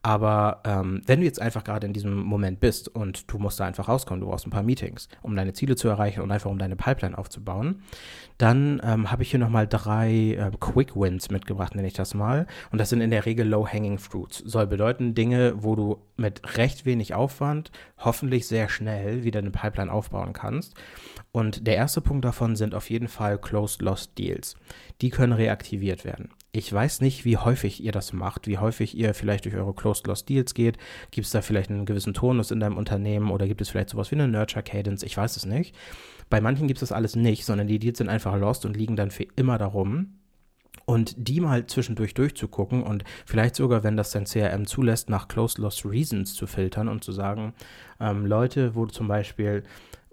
Aber 0.07 0.61
ähm, 0.63 1.01
wenn 1.05 1.19
du 1.19 1.25
jetzt 1.25 1.41
einfach 1.41 1.65
gerade 1.65 1.85
in 1.85 1.91
diesem 1.91 2.15
Moment 2.15 2.61
bist 2.61 2.87
und 2.87 3.29
du 3.29 3.39
musst 3.39 3.59
da 3.59 3.65
einfach 3.65 3.89
rauskommen, 3.89 4.21
du 4.21 4.27
brauchst 4.27 4.47
ein 4.47 4.51
paar 4.51 4.63
Meetings, 4.63 5.09
um 5.21 5.35
deine 5.35 5.51
Ziele 5.51 5.75
zu 5.75 5.89
erreichen 5.89 6.21
und 6.21 6.31
einfach 6.31 6.49
um 6.49 6.57
deine 6.57 6.77
Pipeline 6.77 7.17
aufzubauen, 7.17 7.81
dann 8.37 8.81
ähm, 8.85 9.11
habe 9.11 9.23
ich 9.23 9.31
hier 9.31 9.39
nochmal 9.41 9.67
drei 9.67 10.37
äh, 10.39 10.51
Quick 10.61 10.95
Wins 10.95 11.29
mitgebracht, 11.29 11.75
nenne 11.75 11.89
ich 11.89 11.93
das 11.93 12.13
mal. 12.13 12.47
Und 12.71 12.77
das 12.77 12.89
sind 12.89 13.01
in 13.01 13.11
der 13.11 13.25
Regel 13.25 13.49
Low-Hanging 13.49 13.97
Fruits. 13.97 14.37
Soll 14.45 14.65
bedeuten 14.65 15.13
Dinge, 15.13 15.55
wo 15.61 15.75
du 15.75 15.97
mit 16.15 16.55
recht 16.55 16.85
wenig 16.85 17.13
Aufwand 17.13 17.71
hoffentlich 17.97 18.47
sehr 18.47 18.69
schnell 18.69 19.25
wieder 19.25 19.39
eine 19.39 19.51
Pipeline 19.51 19.91
aufbauen 19.91 20.31
kannst. 20.31 20.73
Und 21.33 21.67
der 21.67 21.75
erste 21.75 21.99
Punkt 21.99 22.23
davon 22.23 22.55
sind 22.55 22.75
auf 22.75 22.89
jeden 22.89 23.09
Fall 23.09 23.37
Closed 23.39 23.81
Lost 23.81 24.17
Deals. 24.17 24.55
Die 25.01 25.09
können 25.09 25.33
reaktiviert 25.33 26.05
werden. 26.05 26.29
Ich 26.57 26.73
weiß 26.73 27.01
nicht, 27.01 27.23
wie 27.23 27.37
häufig 27.37 27.83
ihr 27.83 27.91
das 27.91 28.13
macht, 28.13 28.47
wie 28.47 28.57
häufig 28.57 28.97
ihr 28.97 29.13
vielleicht 29.13 29.45
durch 29.45 29.53
eure 29.53 29.75
Closed 29.75 30.07
Lost 30.07 30.27
Deals 30.27 30.55
geht. 30.55 30.79
Gibt 31.11 31.25
es 31.27 31.31
da 31.31 31.43
vielleicht 31.43 31.69
einen 31.69 31.85
gewissen 31.85 32.15
Tonus 32.15 32.49
in 32.49 32.59
deinem 32.59 32.77
Unternehmen 32.77 33.29
oder 33.29 33.45
gibt 33.45 33.61
es 33.61 33.69
vielleicht 33.69 33.91
sowas 33.91 34.09
wie 34.09 34.15
eine 34.15 34.27
Nurture 34.27 34.63
Cadence? 34.63 35.03
Ich 35.03 35.15
weiß 35.15 35.37
es 35.37 35.45
nicht. 35.45 35.75
Bei 36.31 36.41
manchen 36.41 36.65
gibt 36.65 36.77
es 36.77 36.89
das 36.89 36.91
alles 36.91 37.15
nicht, 37.15 37.45
sondern 37.45 37.67
die 37.67 37.77
Deals 37.77 37.99
sind 37.99 38.09
einfach 38.09 38.35
lost 38.39 38.65
und 38.65 38.75
liegen 38.75 38.95
dann 38.95 39.11
für 39.11 39.27
immer 39.35 39.59
darum. 39.59 40.15
Und 40.85 41.13
die 41.15 41.41
mal 41.41 41.67
zwischendurch 41.67 42.15
durchzugucken 42.15 42.81
und 42.81 43.03
vielleicht 43.27 43.55
sogar, 43.55 43.83
wenn 43.83 43.95
das 43.95 44.09
dein 44.09 44.25
CRM 44.25 44.65
zulässt, 44.65 45.11
nach 45.11 45.27
Closed 45.27 45.59
Lost 45.59 45.85
Reasons 45.85 46.33
zu 46.33 46.47
filtern 46.47 46.87
und 46.87 47.03
zu 47.03 47.11
sagen, 47.11 47.53
ähm, 47.99 48.25
Leute, 48.25 48.73
wo 48.73 48.87
zum 48.87 49.07
Beispiel 49.07 49.61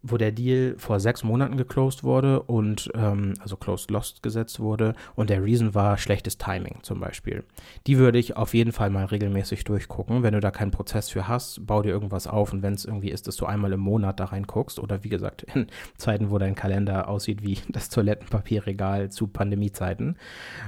wo 0.04 0.18
der 0.18 0.32
Deal 0.32 0.74
vor 0.76 1.00
sechs 1.00 1.24
Monaten 1.24 1.56
geclosed 1.56 2.04
wurde 2.04 2.42
und 2.42 2.90
ähm, 2.94 3.34
also 3.40 3.56
closed 3.56 3.90
lost 3.90 4.22
gesetzt 4.22 4.60
wurde 4.60 4.94
und 5.16 5.30
der 5.30 5.42
Reason 5.42 5.74
war 5.74 5.96
schlechtes 5.96 6.36
Timing 6.36 6.80
zum 6.82 7.00
Beispiel. 7.00 7.42
Die 7.86 7.96
würde 7.98 8.18
ich 8.18 8.36
auf 8.36 8.52
jeden 8.52 8.72
Fall 8.72 8.90
mal 8.90 9.06
regelmäßig 9.06 9.64
durchgucken. 9.64 10.22
Wenn 10.22 10.34
du 10.34 10.40
da 10.40 10.50
keinen 10.50 10.70
Prozess 10.70 11.08
für 11.08 11.26
hast, 11.26 11.66
bau 11.66 11.80
dir 11.80 11.88
irgendwas 11.88 12.26
auf 12.26 12.52
und 12.52 12.62
wenn 12.62 12.74
es 12.74 12.84
irgendwie 12.84 13.10
ist, 13.10 13.26
dass 13.26 13.36
du 13.36 13.46
einmal 13.46 13.72
im 13.72 13.80
Monat 13.80 14.20
da 14.20 14.26
reinguckst 14.26 14.78
oder 14.78 15.02
wie 15.04 15.08
gesagt 15.08 15.42
in 15.54 15.68
Zeiten, 15.96 16.30
wo 16.30 16.36
dein 16.36 16.54
Kalender 16.54 17.08
aussieht 17.08 17.42
wie 17.42 17.58
das 17.70 17.88
Toilettenpapierregal 17.88 19.10
zu 19.10 19.26
Pandemiezeiten. 19.26 20.18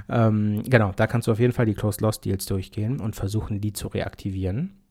Ähm, 0.08 0.62
genau, 0.64 0.92
da 0.96 1.06
kannst 1.06 1.28
du 1.28 1.32
auf 1.32 1.40
jeden 1.40 1.52
Fall 1.52 1.66
die 1.66 1.74
closed 1.74 2.00
lost 2.00 2.24
Deals 2.24 2.46
durchgehen 2.46 3.00
und 3.00 3.16
versuchen, 3.16 3.60
die 3.60 3.74
zu 3.74 3.88
reaktivieren. 3.88 4.85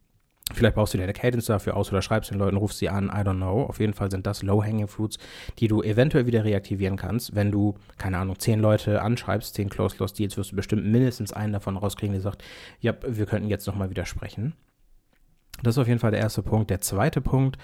Vielleicht 0.54 0.76
baust 0.76 0.94
du 0.94 0.98
dir 0.98 1.04
eine 1.04 1.14
Cadence 1.14 1.48
dafür 1.48 1.76
aus 1.76 1.92
oder 1.92 2.04
schreibst 2.04 2.30
den 2.30 2.38
Leuten, 2.38 2.58
rufst 2.58 2.78
sie 2.78 2.88
an, 2.88 3.08
I 3.08 3.22
don't 3.22 3.38
know. 3.38 3.64
Auf 3.64 3.80
jeden 3.80 3.94
Fall 3.94 4.12
sind 4.12 4.28
das 4.28 4.44
Low-Hanging 4.44 4.88
Fruits, 4.88 5.18
die 5.58 5.68
du 5.68 5.82
eventuell 5.82 6.28
wieder 6.28 6.44
reaktivieren 6.44 6.98
kannst. 6.98 7.36
Wenn 7.36 7.52
du, 7.52 7.76
keine 7.98 8.20
Ahnung, 8.20 8.38
zehn 8.38 8.60
Leute 8.60 9.02
anschreibst, 9.02 9.56
zehn 9.56 9.70
Close-Loss 9.70 10.14
Deals, 10.14 10.38
wirst 10.38 10.52
du 10.52 10.56
bestimmt 10.56 10.86
mindestens 10.86 11.34
einen 11.34 11.54
davon 11.54 11.78
rauskriegen, 11.78 12.14
der 12.14 12.22
sagt, 12.22 12.44
ja, 12.80 12.94
wir 13.06 13.26
könnten 13.26 13.50
jetzt 13.50 13.66
nochmal 13.66 13.90
widersprechen. 13.90 14.54
Das 15.64 15.76
ist 15.76 15.80
auf 15.80 15.88
jeden 15.88 16.00
Fall 16.00 16.12
der 16.12 16.20
erste 16.20 16.44
Punkt. 16.44 16.70
Der 16.70 16.82
zweite 16.82 17.22
Punkt, 17.22 17.58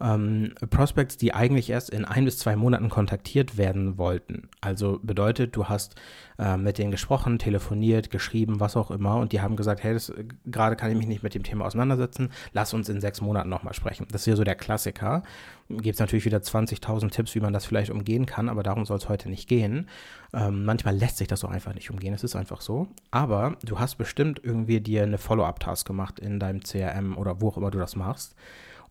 ähm, 0.00 0.54
Prospects, 0.70 1.16
die 1.16 1.34
eigentlich 1.34 1.70
erst 1.70 1.90
in 1.90 2.04
ein 2.04 2.24
bis 2.24 2.38
zwei 2.38 2.56
Monaten 2.56 2.88
kontaktiert 2.88 3.56
werden 3.56 3.98
wollten. 3.98 4.48
Also 4.60 5.00
bedeutet, 5.02 5.56
du 5.56 5.66
hast 5.66 5.94
äh, 6.38 6.56
mit 6.56 6.78
denen 6.78 6.90
gesprochen, 6.90 7.38
telefoniert, 7.38 8.10
geschrieben, 8.10 8.60
was 8.60 8.76
auch 8.76 8.90
immer 8.90 9.16
und 9.16 9.32
die 9.32 9.40
haben 9.40 9.56
gesagt, 9.56 9.82
hey, 9.82 9.94
das, 9.94 10.12
gerade 10.46 10.76
kann 10.76 10.90
ich 10.90 10.96
mich 10.96 11.06
nicht 11.06 11.22
mit 11.22 11.34
dem 11.34 11.42
Thema 11.42 11.66
auseinandersetzen, 11.66 12.30
lass 12.52 12.74
uns 12.74 12.88
in 12.88 13.00
sechs 13.00 13.20
Monaten 13.20 13.48
nochmal 13.48 13.74
sprechen. 13.74 14.06
Das 14.10 14.22
ist 14.22 14.26
ja 14.26 14.36
so 14.36 14.44
der 14.44 14.54
Klassiker. 14.54 15.22
Gibt 15.68 15.94
es 15.94 16.00
natürlich 16.00 16.24
wieder 16.24 16.38
20.000 16.38 17.10
Tipps, 17.10 17.34
wie 17.34 17.40
man 17.40 17.52
das 17.52 17.66
vielleicht 17.66 17.90
umgehen 17.90 18.24
kann, 18.24 18.48
aber 18.48 18.62
darum 18.62 18.86
soll 18.86 18.96
es 18.96 19.08
heute 19.08 19.28
nicht 19.28 19.48
gehen. 19.48 19.88
Ähm, 20.32 20.64
manchmal 20.64 20.96
lässt 20.96 21.18
sich 21.18 21.28
das 21.28 21.44
auch 21.44 21.50
einfach 21.50 21.74
nicht 21.74 21.90
umgehen, 21.90 22.14
es 22.14 22.24
ist 22.24 22.36
einfach 22.36 22.60
so. 22.60 22.88
Aber 23.10 23.56
du 23.64 23.78
hast 23.78 23.96
bestimmt 23.96 24.40
irgendwie 24.42 24.80
dir 24.80 25.02
eine 25.02 25.18
Follow-up-Task 25.18 25.86
gemacht 25.86 26.18
in 26.20 26.40
deinem 26.40 26.60
CRM 26.60 27.18
oder 27.18 27.40
wo 27.40 27.48
auch 27.48 27.56
immer 27.58 27.70
du 27.70 27.78
das 27.78 27.96
machst. 27.96 28.34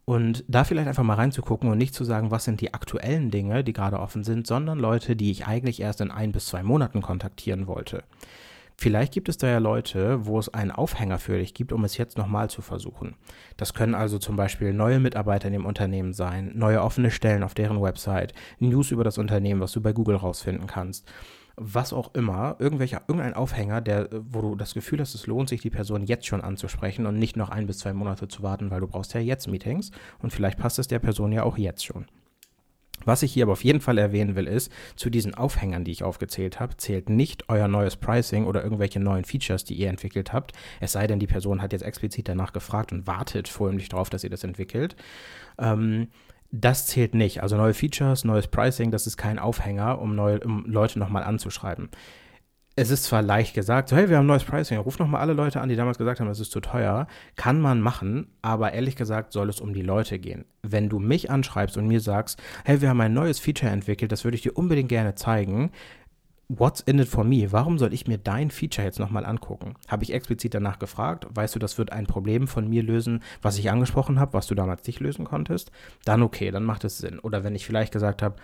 Und 0.09 0.45
da 0.47 0.63
vielleicht 0.63 0.87
einfach 0.87 1.03
mal 1.03 1.15
reinzugucken 1.15 1.69
und 1.69 1.77
nicht 1.77 1.93
zu 1.93 2.05
sagen, 2.05 2.31
was 2.31 2.45
sind 2.45 2.61
die 2.61 2.73
aktuellen 2.73 3.29
Dinge, 3.29 3.65
die 3.65 3.73
gerade 3.73 3.99
offen 3.99 4.23
sind, 4.23 4.47
sondern 4.47 4.79
Leute, 4.79 5.17
die 5.17 5.31
ich 5.31 5.47
eigentlich 5.47 5.81
erst 5.81 5.99
in 5.99 6.11
ein 6.11 6.31
bis 6.31 6.45
zwei 6.45 6.63
Monaten 6.63 7.01
kontaktieren 7.01 7.67
wollte. 7.67 8.05
Vielleicht 8.79 9.11
gibt 9.11 9.27
es 9.27 9.37
da 9.37 9.47
ja 9.47 9.57
Leute, 9.57 10.25
wo 10.27 10.37
es 10.37 10.53
einen 10.53 10.71
Aufhänger 10.71 11.17
für 11.17 11.39
dich 11.39 11.55
gibt, 11.55 11.73
um 11.73 11.83
es 11.83 11.97
jetzt 11.97 12.17
nochmal 12.17 12.49
zu 12.49 12.61
versuchen. 12.61 13.15
Das 13.57 13.73
können 13.73 13.95
also 13.95 14.19
zum 14.19 14.35
Beispiel 14.35 14.71
neue 14.71 14.99
Mitarbeiter 14.99 15.47
in 15.47 15.53
dem 15.53 15.65
Unternehmen 15.65 16.13
sein, 16.13 16.51
neue 16.53 16.83
offene 16.83 17.09
Stellen 17.09 17.41
auf 17.41 17.55
deren 17.55 17.81
Website, 17.81 18.33
News 18.59 18.91
über 18.91 19.03
das 19.03 19.17
Unternehmen, 19.17 19.61
was 19.61 19.71
du 19.71 19.81
bei 19.81 19.93
Google 19.93 20.17
rausfinden 20.17 20.67
kannst 20.67 21.09
was 21.57 21.91
auch 21.91 22.13
immer, 22.13 22.55
irgendwelcher, 22.59 23.01
irgendein 23.07 23.33
Aufhänger, 23.33 23.81
der, 23.81 24.09
wo 24.11 24.41
du 24.41 24.55
das 24.55 24.75
Gefühl 24.75 24.99
hast, 24.99 25.15
es 25.15 25.25
lohnt 25.25 25.49
sich, 25.49 25.59
die 25.59 25.71
Person 25.71 26.05
jetzt 26.05 26.27
schon 26.27 26.41
anzusprechen 26.41 27.07
und 27.07 27.17
nicht 27.17 27.35
noch 27.35 27.49
ein 27.49 27.65
bis 27.65 27.79
zwei 27.79 27.93
Monate 27.93 28.27
zu 28.27 28.43
warten, 28.43 28.69
weil 28.69 28.79
du 28.79 28.87
brauchst 28.87 29.15
ja 29.15 29.19
jetzt 29.19 29.47
Meetings 29.47 29.91
und 30.19 30.31
vielleicht 30.31 30.59
passt 30.59 30.77
es 30.77 30.87
der 30.87 30.99
Person 30.99 31.31
ja 31.31 31.41
auch 31.41 31.57
jetzt 31.57 31.83
schon. 31.83 32.05
Was 33.07 33.23
ich 33.23 33.31
hier 33.31 33.45
aber 33.45 33.53
auf 33.53 33.63
jeden 33.63 33.79
Fall 33.79 33.97
erwähnen 33.97 34.35
will, 34.35 34.47
ist, 34.47 34.69
zu 34.97 35.09
diesen 35.09 35.33
Aufhängern, 35.33 35.85
die 35.85 35.91
ich 35.91 36.03
aufgezählt 36.03 36.59
habe, 36.59 36.75
zählt 36.75 37.09
nicht 37.09 37.47
euer 37.47 37.69
neues 37.69 37.95
Pricing 37.95 38.45
oder 38.45 38.61
irgendwelche 38.61 38.99
neuen 38.99 39.23
Features, 39.23 39.63
die 39.63 39.75
ihr 39.75 39.87
entwickelt 39.89 40.33
habt. 40.33 40.51
Es 40.81 40.91
sei 40.91 41.07
denn, 41.07 41.17
die 41.17 41.25
Person 41.25 41.61
hat 41.61 41.71
jetzt 41.71 41.83
explizit 41.83 42.27
danach 42.27 42.51
gefragt 42.51 42.91
und 42.91 43.07
wartet 43.07 43.47
vornehmlich 43.47 43.87
darauf, 43.87 44.09
dass 44.09 44.25
ihr 44.25 44.29
das 44.29 44.43
entwickelt. 44.43 44.97
Ähm, 45.57 46.09
das 46.51 46.87
zählt 46.87 47.15
nicht. 47.15 47.41
Also 47.41 47.55
neue 47.55 47.73
Features, 47.73 48.25
neues 48.25 48.47
Pricing, 48.47 48.91
das 48.91 49.07
ist 49.07 49.15
kein 49.15 49.39
Aufhänger, 49.39 49.99
um, 49.99 50.13
neue, 50.13 50.41
um 50.41 50.65
Leute 50.65 50.99
nochmal 50.99 51.23
anzuschreiben. 51.23 51.89
Es 52.79 52.91
ist 52.91 53.05
zwar 53.05 53.23
leicht 53.23 53.55
gesagt, 53.55 53.89
so 53.89 53.95
hey, 53.95 54.07
wir 54.07 54.17
haben 54.17 54.27
neues 54.27 54.43
Pricing, 54.43 54.77
ruf 54.77 54.99
nochmal 54.99 55.21
alle 55.21 55.33
Leute 55.33 55.59
an, 55.59 55.67
die 55.67 55.75
damals 55.75 55.97
gesagt 55.97 56.19
haben, 56.19 56.27
das 56.27 56.39
ist 56.39 56.51
zu 56.51 56.59
teuer. 56.59 57.07
Kann 57.35 57.59
man 57.59 57.81
machen, 57.81 58.27
aber 58.43 58.71
ehrlich 58.71 58.95
gesagt 58.95 59.33
soll 59.33 59.49
es 59.49 59.59
um 59.59 59.73
die 59.73 59.81
Leute 59.81 60.19
gehen. 60.19 60.45
Wenn 60.61 60.87
du 60.87 60.99
mich 60.99 61.31
anschreibst 61.31 61.75
und 61.77 61.87
mir 61.87 62.01
sagst, 62.01 62.39
hey, 62.65 62.79
wir 62.79 62.89
haben 62.89 63.01
ein 63.01 63.15
neues 63.15 63.39
Feature 63.39 63.71
entwickelt, 63.71 64.11
das 64.11 64.25
würde 64.25 64.35
ich 64.35 64.43
dir 64.43 64.55
unbedingt 64.55 64.89
gerne 64.89 65.15
zeigen, 65.15 65.71
What's 66.49 66.79
in 66.79 66.99
it 66.99 67.09
for 67.09 67.25
me? 67.25 67.51
Warum 67.51 67.77
soll 67.77 67.93
ich 67.93 68.07
mir 68.07 68.17
dein 68.17 68.51
Feature 68.51 68.85
jetzt 68.85 68.99
nochmal 68.99 69.25
angucken? 69.25 69.73
Habe 69.89 70.05
ich 70.05 70.13
explizit 70.13 70.53
danach 70.53 70.79
gefragt? 70.79 71.27
Weißt 71.29 71.55
du, 71.55 71.59
das 71.59 71.77
wird 71.77 71.91
ein 71.91 72.07
Problem 72.07 72.47
von 72.47 72.69
mir 72.69 72.83
lösen, 72.83 73.21
was 73.41 73.57
ich 73.57 73.69
angesprochen 73.69 74.17
habe, 74.17 74.31
was 74.31 74.47
du 74.47 74.55
damals 74.55 74.87
nicht 74.87 75.01
lösen 75.01 75.25
konntest? 75.25 75.71
Dann 76.05 76.21
okay, 76.21 76.49
dann 76.51 76.63
macht 76.63 76.85
es 76.85 76.99
Sinn. 76.99 77.19
Oder 77.19 77.43
wenn 77.43 77.53
ich 77.53 77.65
vielleicht 77.65 77.91
gesagt 77.91 78.21
habe, 78.21 78.37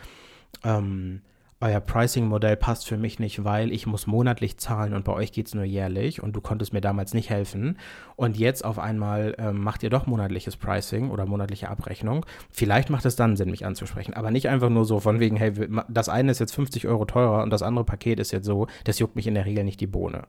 ähm, 0.66 1.22
euer 1.64 1.80
Pricing-Modell 1.80 2.58
passt 2.58 2.88
für 2.88 2.98
mich 2.98 3.20
nicht, 3.20 3.46
weil 3.46 3.72
ich 3.72 3.88
muss 3.88 4.06
monatlich 4.06 4.58
zahlen 4.58 4.94
und 4.94 5.06
bei 5.06 5.14
euch 5.14 5.32
geht 5.32 5.48
es 5.48 5.56
nur 5.56 5.64
jährlich 5.64 6.22
und 6.22 6.36
du 6.36 6.42
konntest 6.42 6.74
mir 6.74 6.82
damals 6.82 7.14
nicht 7.14 7.30
helfen. 7.30 7.78
Und 8.18 8.38
jetzt 8.38 8.66
auf 8.66 8.80
einmal 8.80 9.34
ähm, 9.38 9.64
macht 9.64 9.82
ihr 9.82 9.90
doch 9.90 10.06
monatliches 10.06 10.58
Pricing 10.58 11.10
oder 11.10 11.26
monatliche 11.26 11.70
Abrechnung. 11.70 12.26
Vielleicht 12.50 12.90
macht 12.90 13.06
es 13.06 13.16
dann 13.16 13.38
Sinn, 13.38 13.50
mich 13.50 13.66
anzusprechen, 13.66 14.14
aber 14.14 14.30
nicht 14.30 14.50
einfach 14.50 14.70
nur 14.70 14.84
so 14.84 15.00
von 15.00 15.22
wegen, 15.22 15.38
hey, 15.38 15.54
das 15.88 16.10
eine 16.10 16.32
ist 16.32 16.40
jetzt 16.40 16.54
50 16.54 16.86
Euro 16.88 17.06
teurer 17.06 17.44
und 17.44 17.50
das 17.50 17.64
andere 17.64 17.86
Paket 17.86 18.20
ist 18.20 18.32
jetzt 18.32 18.46
so, 18.46 18.68
das 18.84 19.00
juckt 19.00 19.16
mich 19.16 19.28
in 19.28 19.36
der 19.36 19.46
Regel 19.46 19.64
nicht 19.64 19.80
die 19.80 19.88
Bohne. 19.88 20.24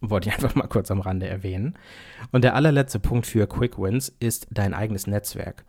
Wollte 0.00 0.28
ich 0.28 0.34
einfach 0.36 0.54
mal 0.54 0.68
kurz 0.68 0.92
am 0.92 1.00
Rande 1.00 1.26
erwähnen. 1.26 1.74
Und 2.30 2.44
der 2.44 2.54
allerletzte 2.54 3.00
Punkt 3.00 3.26
für 3.26 3.48
Quick 3.48 3.76
Wins 3.76 4.14
ist 4.20 4.46
dein 4.52 4.72
eigenes 4.72 5.08
Netzwerk. 5.08 5.64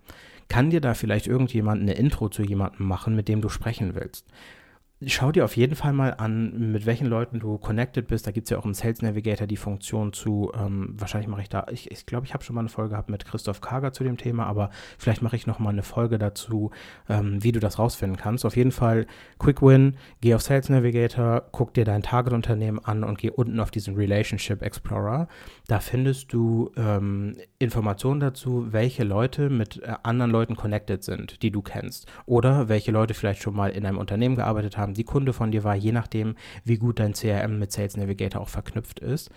Kann 0.48 0.72
dir 0.72 0.82
da 0.82 0.96
vielleicht 0.96 1.28
irgendjemand 1.28 1.82
eine 1.82 1.94
Intro 1.94 2.30
zu 2.30 2.44
jemandem 2.44 2.88
machen, 2.88 3.16
mit 3.16 3.28
dem 3.28 3.42
du 3.42 3.50
sprechen 3.50 3.96
willst? 3.96 4.28
Schau 5.06 5.32
dir 5.32 5.46
auf 5.46 5.56
jeden 5.56 5.76
Fall 5.76 5.94
mal 5.94 6.14
an, 6.16 6.72
mit 6.72 6.86
welchen 6.86 7.08
Leuten 7.08 7.40
du 7.40 7.58
connected 7.58 8.08
bist. 8.08 8.28
Da 8.28 8.32
gibt 8.32 8.46
es 8.46 8.52
ja 8.52 8.58
auch 8.58 8.66
im 8.66 8.74
Sales 8.74 9.02
Navigator 9.02 9.48
die 9.48 9.56
Funktion 9.56 10.12
zu, 10.12 10.52
ähm, 10.54 10.94
wahrscheinlich 10.98 11.30
mache 11.30 11.42
ich 11.42 11.50
da, 11.50 11.66
ich 11.72 11.84
glaube, 11.84 11.94
ich, 11.94 12.06
glaub, 12.06 12.24
ich 12.26 12.34
habe 12.34 12.44
schon 12.44 12.56
mal 12.56 12.62
eine 12.62 12.70
Folge 12.70 12.92
gehabt 12.92 13.10
mit 13.10 13.24
Christoph 13.24 13.62
Kager 13.62 13.94
zu 13.94 14.04
dem 14.04 14.18
Thema, 14.18 14.46
aber 14.46 14.72
vielleicht 14.98 15.22
mache 15.22 15.38
ich 15.38 15.48
noch 15.48 15.60
mal 15.60 15.70
eine 15.70 15.84
Folge 15.84 16.18
dazu, 16.18 16.72
ähm, 17.08 17.42
wie 17.42 17.54
du 17.54 17.62
das 17.62 17.80
rausfinden 17.80 18.18
kannst. 18.18 18.46
Auf 18.46 18.58
jeden 18.58 18.72
Fall 18.72 19.08
Quick 19.38 19.62
Win, 19.62 19.96
geh 20.20 20.36
auf 20.36 20.42
Sales 20.42 20.68
Navigator, 20.68 21.44
guck 21.52 21.74
dir 21.74 21.86
dein 21.86 22.02
Target-Unternehmen 22.02 22.80
an 22.80 23.06
und 23.06 23.18
geh 23.18 23.30
unten 23.30 23.60
auf 23.62 23.72
diesen 23.72 23.96
Relationship 23.96 24.62
Explorer. 24.62 25.30
Da 25.68 25.80
findest 25.80 26.34
du 26.34 26.72
ähm, 26.76 27.38
Informationen 27.58 28.20
dazu, 28.20 28.68
welche 28.72 29.04
Leute 29.04 29.50
mit 29.50 29.82
äh, 29.82 29.94
anderen 30.04 30.32
Leuten 30.32 30.56
connected 30.56 31.04
sind, 31.04 31.42
die 31.42 31.52
du 31.52 31.62
kennst. 31.62 32.08
Oder 32.26 32.70
welche 32.70 32.92
Leute 32.92 33.14
vielleicht 33.14 33.42
schon 33.42 33.56
mal 33.56 33.70
in 33.70 33.86
einem 33.86 33.98
Unternehmen 33.98 34.36
gearbeitet 34.36 34.78
haben, 34.78 34.89
die 34.94 35.04
Kunde 35.04 35.34
von 35.34 35.52
dir 35.52 35.64
war, 35.64 35.76
je 35.76 35.92
nachdem, 35.92 36.36
wie 36.64 36.78
gut 36.78 37.00
dein 37.00 37.14
CRM 37.14 37.60
mit 37.60 37.72
Sales 37.72 37.98
Navigator 37.98 38.42
auch 38.42 38.50
verknüpft 38.50 39.00
ist. 39.00 39.30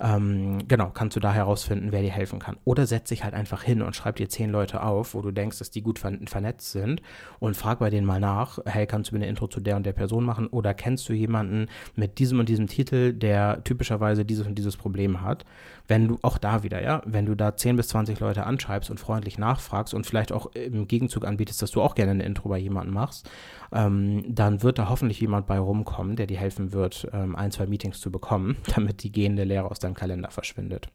Ähm, 0.00 0.66
genau, 0.68 0.90
kannst 0.90 1.16
du 1.16 1.20
da 1.20 1.32
herausfinden, 1.32 1.92
wer 1.92 2.02
dir 2.02 2.10
helfen 2.10 2.38
kann. 2.38 2.56
Oder 2.64 2.86
setz 2.86 3.08
dich 3.08 3.24
halt 3.24 3.34
einfach 3.34 3.62
hin 3.62 3.82
und 3.82 3.96
schreib 3.96 4.16
dir 4.16 4.28
zehn 4.28 4.50
Leute 4.50 4.82
auf, 4.82 5.14
wo 5.14 5.22
du 5.22 5.30
denkst, 5.30 5.58
dass 5.58 5.70
die 5.70 5.82
gut 5.82 5.98
vernetzt 5.98 6.72
sind 6.72 7.02
und 7.38 7.56
frag 7.56 7.78
bei 7.78 7.90
denen 7.90 8.06
mal 8.06 8.20
nach, 8.20 8.58
hey, 8.64 8.86
kannst 8.86 9.10
du 9.10 9.14
mir 9.14 9.20
eine 9.20 9.28
Intro 9.28 9.46
zu 9.46 9.60
der 9.60 9.76
und 9.76 9.84
der 9.84 9.92
Person 9.92 10.24
machen? 10.24 10.46
Oder 10.48 10.74
kennst 10.74 11.08
du 11.08 11.12
jemanden 11.12 11.66
mit 11.96 12.18
diesem 12.18 12.38
und 12.40 12.48
diesem 12.48 12.66
Titel, 12.66 13.12
der 13.12 13.62
typischerweise 13.64 14.24
dieses 14.24 14.46
und 14.46 14.56
dieses 14.56 14.76
Problem 14.76 15.22
hat? 15.22 15.44
Wenn 15.88 16.08
du 16.08 16.18
auch 16.22 16.38
da 16.38 16.62
wieder, 16.62 16.82
ja, 16.82 17.02
wenn 17.04 17.26
du 17.26 17.34
da 17.34 17.56
10 17.56 17.76
bis 17.76 17.88
20 17.88 18.20
Leute 18.20 18.46
anschreibst 18.46 18.90
und 18.90 19.00
freundlich 19.00 19.38
nachfragst 19.38 19.92
und 19.92 20.06
vielleicht 20.06 20.32
auch 20.32 20.46
im 20.54 20.86
Gegenzug 20.86 21.26
anbietest, 21.26 21.62
dass 21.62 21.70
du 21.72 21.82
auch 21.82 21.94
gerne 21.94 22.12
eine 22.12 22.24
Intro 22.24 22.48
bei 22.48 22.58
jemandem 22.58 22.94
machst, 22.94 23.28
ähm, 23.72 24.24
dann 24.28 24.62
wird 24.62 24.78
da 24.78 24.88
hoffentlich 24.88 24.99
jemand 25.08 25.46
bei 25.46 25.58
rumkommen, 25.58 26.16
der 26.16 26.26
dir 26.26 26.38
helfen 26.38 26.72
wird, 26.72 27.08
ähm, 27.12 27.36
ein, 27.36 27.50
zwei 27.50 27.66
Meetings 27.66 28.00
zu 28.00 28.10
bekommen, 28.10 28.56
damit 28.74 29.02
die 29.02 29.12
gehende 29.12 29.44
Lehre 29.44 29.70
aus 29.70 29.78
deinem 29.78 29.94
Kalender 29.94 30.30
verschwindet 30.30 30.90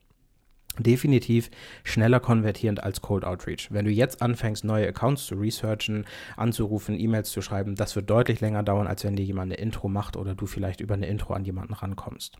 definitiv 0.78 1.50
schneller 1.84 2.20
konvertierend 2.20 2.82
als 2.82 3.00
Cold 3.00 3.24
Outreach. 3.24 3.68
Wenn 3.70 3.84
du 3.84 3.90
jetzt 3.90 4.22
anfängst, 4.22 4.64
neue 4.64 4.88
Accounts 4.88 5.26
zu 5.26 5.34
researchen, 5.34 6.04
anzurufen, 6.36 6.98
E-Mails 6.98 7.30
zu 7.30 7.40
schreiben, 7.40 7.74
das 7.74 7.96
wird 7.96 8.10
deutlich 8.10 8.40
länger 8.40 8.62
dauern, 8.62 8.86
als 8.86 9.04
wenn 9.04 9.16
dir 9.16 9.24
jemand 9.24 9.52
eine 9.52 9.60
Intro 9.60 9.88
macht 9.88 10.16
oder 10.16 10.34
du 10.34 10.46
vielleicht 10.46 10.80
über 10.80 10.94
eine 10.94 11.06
Intro 11.06 11.32
an 11.32 11.44
jemanden 11.44 11.74
rankommst. 11.74 12.36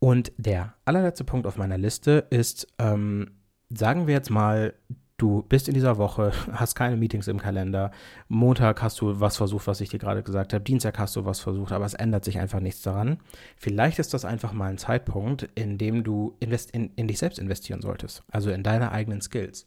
Und 0.00 0.32
der 0.36 0.74
allerletzte 0.84 1.24
Punkt 1.24 1.46
auf 1.46 1.56
meiner 1.56 1.78
Liste 1.78 2.26
ist, 2.30 2.68
ähm, 2.78 3.32
sagen 3.68 4.06
wir 4.06 4.14
jetzt 4.14 4.30
mal, 4.30 4.74
du 5.18 5.44
bist 5.48 5.68
in 5.68 5.74
dieser 5.74 5.98
Woche, 5.98 6.32
hast 6.52 6.74
keine 6.74 6.96
Meetings 6.96 7.28
im 7.28 7.38
Kalender, 7.38 7.90
Montag 8.28 8.80
hast 8.80 9.00
du 9.00 9.20
was 9.20 9.36
versucht, 9.36 9.66
was 9.66 9.80
ich 9.82 9.90
dir 9.90 9.98
gerade 9.98 10.22
gesagt 10.22 10.54
habe, 10.54 10.64
Dienstag 10.64 10.98
hast 10.98 11.14
du 11.16 11.26
was 11.26 11.40
versucht, 11.40 11.72
aber 11.72 11.84
es 11.84 11.94
ändert 11.94 12.24
sich 12.24 12.38
einfach 12.38 12.60
nichts 12.60 12.82
daran. 12.82 13.18
Vielleicht 13.56 13.98
ist 13.98 14.14
das 14.14 14.24
einfach 14.24 14.52
mal 14.52 14.70
ein 14.70 14.78
Zeitpunkt, 14.78 15.48
in 15.54 15.76
dem 15.76 16.04
du 16.04 16.34
invest 16.40 16.70
in, 16.70 16.90
in 16.96 17.08
dich 17.08 17.18
selbst 17.18 17.38
investieren 17.38 17.82
solltest, 17.82 18.22
also 18.30 18.50
in 18.50 18.62
deine 18.62 18.92
eigenen 18.92 19.20
Skills. 19.20 19.66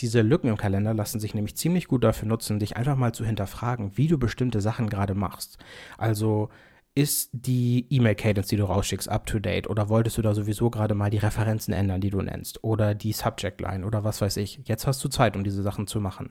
Diese 0.00 0.22
Lücken 0.22 0.48
im 0.48 0.56
Kalender 0.56 0.94
lassen 0.94 1.20
sich 1.20 1.34
nämlich 1.34 1.56
ziemlich 1.56 1.86
gut 1.86 2.04
dafür 2.04 2.26
nutzen, 2.26 2.58
dich 2.58 2.76
einfach 2.76 2.96
mal 2.96 3.12
zu 3.12 3.24
hinterfragen, 3.24 3.96
wie 3.96 4.08
du 4.08 4.18
bestimmte 4.18 4.60
Sachen 4.60 4.88
gerade 4.88 5.14
machst. 5.14 5.58
Also 5.98 6.48
ist 6.94 7.30
die 7.32 7.86
E-Mail-Cadence, 7.88 8.48
die 8.48 8.56
du 8.56 8.64
rausschickst, 8.64 9.08
up 9.08 9.26
to 9.26 9.38
date? 9.38 9.70
Oder 9.70 9.88
wolltest 9.88 10.18
du 10.18 10.22
da 10.22 10.34
sowieso 10.34 10.70
gerade 10.70 10.94
mal 10.94 11.10
die 11.10 11.18
Referenzen 11.18 11.72
ändern, 11.72 12.00
die 12.00 12.10
du 12.10 12.20
nennst? 12.20 12.64
Oder 12.64 12.94
die 12.94 13.12
Subject-Line 13.12 13.86
oder 13.86 14.02
was 14.02 14.20
weiß 14.20 14.36
ich? 14.38 14.60
Jetzt 14.64 14.86
hast 14.86 15.02
du 15.04 15.08
Zeit, 15.08 15.36
um 15.36 15.44
diese 15.44 15.62
Sachen 15.62 15.86
zu 15.86 16.00
machen. 16.00 16.30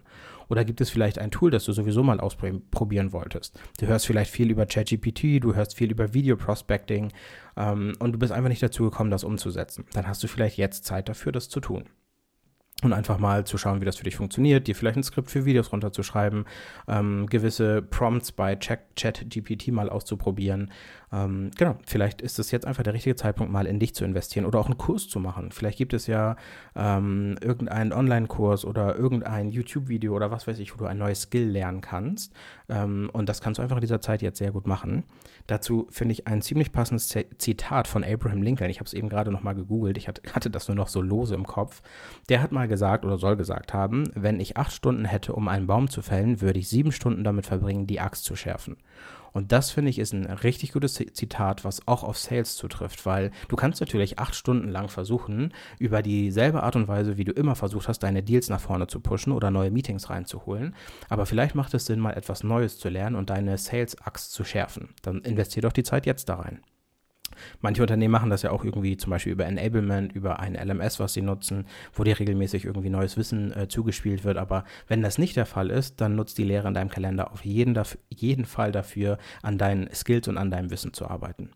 Oder 0.49 0.65
gibt 0.65 0.81
es 0.81 0.89
vielleicht 0.89 1.17
ein 1.19 1.31
Tool, 1.31 1.49
das 1.49 1.63
du 1.63 1.71
sowieso 1.71 2.03
mal 2.03 2.19
ausprobieren 2.19 3.13
wolltest? 3.13 3.59
Du 3.79 3.87
hörst 3.87 4.05
vielleicht 4.05 4.31
viel 4.31 4.51
über 4.51 4.65
ChatGPT, 4.65 5.41
du 5.41 5.55
hörst 5.55 5.77
viel 5.77 5.91
über 5.91 6.13
Video 6.13 6.35
Prospecting 6.35 7.13
ähm, 7.55 7.93
und 7.99 8.11
du 8.11 8.19
bist 8.19 8.33
einfach 8.33 8.49
nicht 8.49 8.63
dazu 8.63 8.83
gekommen, 8.83 9.11
das 9.11 9.23
umzusetzen. 9.23 9.85
Dann 9.93 10.07
hast 10.07 10.21
du 10.23 10.27
vielleicht 10.27 10.57
jetzt 10.57 10.83
Zeit 10.83 11.07
dafür, 11.07 11.31
das 11.31 11.49
zu 11.49 11.61
tun 11.61 11.85
und 12.85 12.93
einfach 12.93 13.19
mal 13.19 13.45
zu 13.45 13.57
schauen, 13.57 13.81
wie 13.81 13.85
das 13.85 13.97
für 13.97 14.03
dich 14.03 14.15
funktioniert, 14.15 14.67
dir 14.67 14.75
vielleicht 14.75 14.97
ein 14.97 15.03
Skript 15.03 15.29
für 15.29 15.45
Videos 15.45 15.71
runterzuschreiben, 15.71 16.45
ähm, 16.87 17.27
gewisse 17.27 17.81
Prompts 17.81 18.31
bei 18.31 18.55
ChatGPT 18.55 19.69
mal 19.69 19.89
auszuprobieren. 19.89 20.71
Ähm, 21.11 21.49
genau, 21.57 21.77
vielleicht 21.85 22.21
ist 22.21 22.37
es 22.37 22.51
jetzt 22.51 22.67
einfach 22.67 22.83
der 22.83 22.93
richtige 22.93 23.15
Zeitpunkt, 23.15 23.51
mal 23.51 23.65
in 23.65 23.79
dich 23.79 23.95
zu 23.95 24.05
investieren 24.05 24.45
oder 24.45 24.59
auch 24.59 24.67
einen 24.67 24.77
Kurs 24.77 25.07
zu 25.07 25.19
machen. 25.19 25.51
Vielleicht 25.51 25.77
gibt 25.77 25.93
es 25.93 26.07
ja 26.07 26.35
ähm, 26.75 27.35
irgendeinen 27.41 27.93
Online-Kurs 27.93 28.65
oder 28.65 28.95
irgendein 28.95 29.49
YouTube-Video 29.49 30.15
oder 30.15 30.29
was 30.31 30.47
weiß 30.47 30.59
ich, 30.59 30.73
wo 30.73 30.77
du 30.77 30.85
ein 30.85 30.97
neues 30.97 31.23
Skill 31.23 31.49
lernen 31.49 31.81
kannst. 31.81 32.33
Ähm, 32.67 33.09
und 33.11 33.27
das 33.27 33.41
kannst 33.41 33.57
du 33.57 33.63
einfach 33.63 33.77
in 33.77 33.81
dieser 33.81 34.01
Zeit 34.01 34.21
jetzt 34.21 34.37
sehr 34.37 34.51
gut 34.51 34.67
machen. 34.67 35.03
Dazu 35.47 35.87
finde 35.89 36.13
ich 36.13 36.27
ein 36.27 36.41
ziemlich 36.43 36.71
passendes 36.71 37.07
Zitat 37.37 37.87
von 37.87 38.03
Abraham 38.03 38.43
Lincoln. 38.43 38.69
Ich 38.69 38.79
habe 38.79 38.85
es 38.85 38.93
eben 38.93 39.09
gerade 39.09 39.31
nochmal 39.31 39.55
gegoogelt. 39.55 39.97
Ich 39.97 40.07
hatte 40.33 40.49
das 40.51 40.67
nur 40.67 40.75
noch 40.75 40.89
so 40.89 41.01
lose 41.01 41.33
im 41.33 41.47
Kopf. 41.47 41.81
Der 42.29 42.41
hat 42.41 42.51
mal 42.51 42.67
gesagt 42.67 43.03
oder 43.03 43.17
soll 43.17 43.35
gesagt 43.35 43.73
haben, 43.73 44.11
wenn 44.13 44.39
ich 44.39 44.57
acht 44.57 44.73
Stunden 44.73 45.05
hätte, 45.05 45.33
um 45.33 45.47
einen 45.47 45.65
Baum 45.65 45.89
zu 45.89 46.03
fällen, 46.03 46.41
würde 46.41 46.59
ich 46.59 46.69
sieben 46.69 46.91
Stunden 46.91 47.23
damit 47.23 47.47
verbringen, 47.47 47.87
die 47.87 47.99
Axt 47.99 48.25
zu 48.25 48.35
schärfen. 48.35 48.77
Und 49.33 49.51
das 49.51 49.71
finde 49.71 49.89
ich 49.89 49.99
ist 49.99 50.13
ein 50.13 50.25
richtig 50.25 50.71
gutes 50.71 50.93
Zitat, 50.93 51.63
was 51.65 51.87
auch 51.87 52.03
auf 52.03 52.17
Sales 52.17 52.55
zutrifft, 52.55 53.05
weil 53.05 53.31
du 53.47 53.55
kannst 53.55 53.81
natürlich 53.81 54.19
acht 54.19 54.35
Stunden 54.35 54.69
lang 54.69 54.89
versuchen, 54.89 55.53
über 55.77 56.01
dieselbe 56.01 56.63
Art 56.63 56.75
und 56.75 56.87
Weise, 56.87 57.17
wie 57.17 57.23
du 57.23 57.31
immer 57.31 57.55
versucht 57.55 57.87
hast, 57.87 57.99
deine 57.99 58.23
Deals 58.23 58.49
nach 58.49 58.61
vorne 58.61 58.87
zu 58.87 58.99
pushen 58.99 59.33
oder 59.33 59.51
neue 59.51 59.71
Meetings 59.71 60.09
reinzuholen. 60.09 60.75
Aber 61.09 61.25
vielleicht 61.25 61.55
macht 61.55 61.73
es 61.73 61.85
Sinn, 61.85 61.99
mal 61.99 62.13
etwas 62.13 62.43
Neues 62.43 62.77
zu 62.77 62.89
lernen 62.89 63.15
und 63.15 63.29
deine 63.29 63.57
Sales-Axt 63.57 64.31
zu 64.31 64.43
schärfen. 64.43 64.89
Dann 65.01 65.21
investier 65.21 65.61
doch 65.61 65.73
die 65.73 65.83
Zeit 65.83 66.05
jetzt 66.05 66.29
da 66.29 66.35
rein. 66.35 66.61
Manche 67.61 67.81
Unternehmen 67.81 68.11
machen 68.11 68.29
das 68.29 68.41
ja 68.41 68.51
auch 68.51 68.63
irgendwie 68.63 68.97
zum 68.97 69.11
Beispiel 69.11 69.33
über 69.33 69.45
Enablement, 69.45 70.13
über 70.13 70.39
ein 70.39 70.55
LMS, 70.55 70.99
was 70.99 71.13
sie 71.13 71.21
nutzen, 71.21 71.65
wo 71.93 72.03
dir 72.03 72.19
regelmäßig 72.19 72.65
irgendwie 72.65 72.89
neues 72.89 73.17
Wissen 73.17 73.55
äh, 73.55 73.67
zugespielt 73.67 74.23
wird. 74.23 74.37
Aber 74.37 74.63
wenn 74.87 75.01
das 75.01 75.17
nicht 75.17 75.35
der 75.35 75.45
Fall 75.45 75.69
ist, 75.69 76.01
dann 76.01 76.15
nutzt 76.15 76.37
die 76.37 76.43
Lehre 76.43 76.67
in 76.67 76.73
deinem 76.73 76.89
Kalender 76.89 77.31
auf 77.31 77.45
jeden, 77.45 77.77
jeden 78.09 78.45
Fall 78.45 78.71
dafür, 78.71 79.17
an 79.41 79.57
deinen 79.57 79.93
Skills 79.93 80.27
und 80.27 80.37
an 80.37 80.51
deinem 80.51 80.71
Wissen 80.71 80.93
zu 80.93 81.07
arbeiten. 81.07 81.51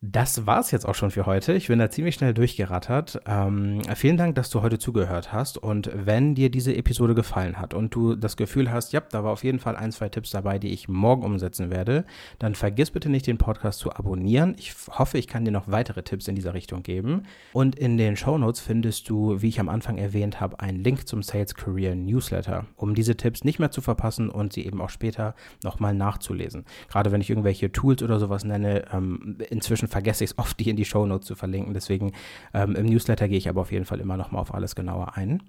Das 0.00 0.46
war's 0.46 0.70
jetzt 0.70 0.86
auch 0.86 0.94
schon 0.94 1.10
für 1.10 1.26
heute. 1.26 1.54
Ich 1.54 1.66
bin 1.66 1.80
da 1.80 1.90
ziemlich 1.90 2.14
schnell 2.14 2.32
durchgerattert. 2.32 3.20
Ähm, 3.26 3.82
vielen 3.96 4.16
Dank, 4.16 4.36
dass 4.36 4.48
du 4.48 4.62
heute 4.62 4.78
zugehört 4.78 5.32
hast. 5.32 5.58
Und 5.58 5.90
wenn 5.92 6.36
dir 6.36 6.52
diese 6.52 6.72
Episode 6.72 7.16
gefallen 7.16 7.58
hat 7.58 7.74
und 7.74 7.92
du 7.96 8.14
das 8.14 8.36
Gefühl 8.36 8.70
hast, 8.70 8.92
ja, 8.92 9.00
da 9.00 9.24
war 9.24 9.32
auf 9.32 9.42
jeden 9.42 9.58
Fall 9.58 9.74
ein, 9.74 9.90
zwei 9.90 10.08
Tipps 10.08 10.30
dabei, 10.30 10.60
die 10.60 10.68
ich 10.68 10.86
morgen 10.86 11.24
umsetzen 11.24 11.72
werde, 11.72 12.04
dann 12.38 12.54
vergiss 12.54 12.92
bitte 12.92 13.10
nicht, 13.10 13.26
den 13.26 13.38
Podcast 13.38 13.80
zu 13.80 13.92
abonnieren. 13.92 14.54
Ich 14.56 14.72
hoffe, 14.88 15.18
ich 15.18 15.26
kann 15.26 15.44
dir 15.44 15.50
noch 15.50 15.66
weitere 15.66 16.04
Tipps 16.04 16.28
in 16.28 16.36
dieser 16.36 16.54
Richtung 16.54 16.84
geben. 16.84 17.24
Und 17.52 17.76
in 17.76 17.96
den 17.96 18.16
Show 18.16 18.38
Notes 18.38 18.60
findest 18.60 19.08
du, 19.08 19.42
wie 19.42 19.48
ich 19.48 19.58
am 19.58 19.68
Anfang 19.68 19.98
erwähnt 19.98 20.40
habe, 20.40 20.60
einen 20.60 20.84
Link 20.84 21.08
zum 21.08 21.24
Sales 21.24 21.56
Career 21.56 21.96
Newsletter, 21.96 22.66
um 22.76 22.94
diese 22.94 23.16
Tipps 23.16 23.42
nicht 23.42 23.58
mehr 23.58 23.72
zu 23.72 23.80
verpassen 23.80 24.30
und 24.30 24.52
sie 24.52 24.64
eben 24.64 24.80
auch 24.80 24.90
später 24.90 25.34
nochmal 25.64 25.92
nachzulesen. 25.92 26.66
Gerade 26.88 27.10
wenn 27.10 27.20
ich 27.20 27.30
irgendwelche 27.30 27.72
Tools 27.72 28.00
oder 28.04 28.20
sowas 28.20 28.44
nenne, 28.44 28.84
ähm, 28.92 29.38
inzwischen 29.50 29.87
vergesse 29.88 30.24
ich 30.24 30.30
es 30.30 30.38
oft, 30.38 30.58
die 30.60 30.70
in 30.70 30.76
die 30.76 30.84
Shownotes 30.84 31.26
zu 31.26 31.34
verlinken. 31.34 31.74
Deswegen 31.74 32.12
ähm, 32.54 32.76
im 32.76 32.86
Newsletter 32.86 33.28
gehe 33.28 33.38
ich 33.38 33.48
aber 33.48 33.60
auf 33.60 33.72
jeden 33.72 33.84
Fall 33.84 34.00
immer 34.00 34.16
noch 34.16 34.30
mal 34.30 34.40
auf 34.40 34.54
alles 34.54 34.74
genauer 34.74 35.16
ein. 35.16 35.42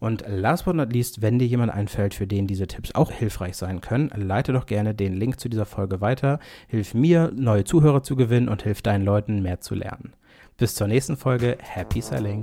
Und 0.00 0.24
last 0.28 0.64
but 0.64 0.76
not 0.76 0.92
least, 0.92 1.22
wenn 1.22 1.38
dir 1.38 1.46
jemand 1.46 1.72
einfällt, 1.72 2.14
für 2.14 2.26
den 2.26 2.46
diese 2.46 2.66
Tipps 2.66 2.94
auch 2.94 3.10
hilfreich 3.10 3.56
sein 3.56 3.80
können, 3.80 4.10
leite 4.14 4.52
doch 4.52 4.66
gerne 4.66 4.94
den 4.94 5.14
Link 5.14 5.40
zu 5.40 5.48
dieser 5.48 5.66
Folge 5.66 6.00
weiter. 6.00 6.38
Hilf 6.68 6.94
mir, 6.94 7.32
neue 7.34 7.64
Zuhörer 7.64 8.02
zu 8.02 8.14
gewinnen 8.14 8.48
und 8.48 8.62
hilf 8.62 8.82
deinen 8.82 9.04
Leuten, 9.04 9.42
mehr 9.42 9.60
zu 9.60 9.74
lernen. 9.74 10.12
Bis 10.56 10.74
zur 10.74 10.86
nächsten 10.86 11.16
Folge. 11.16 11.56
Happy 11.60 12.00
Selling! 12.00 12.42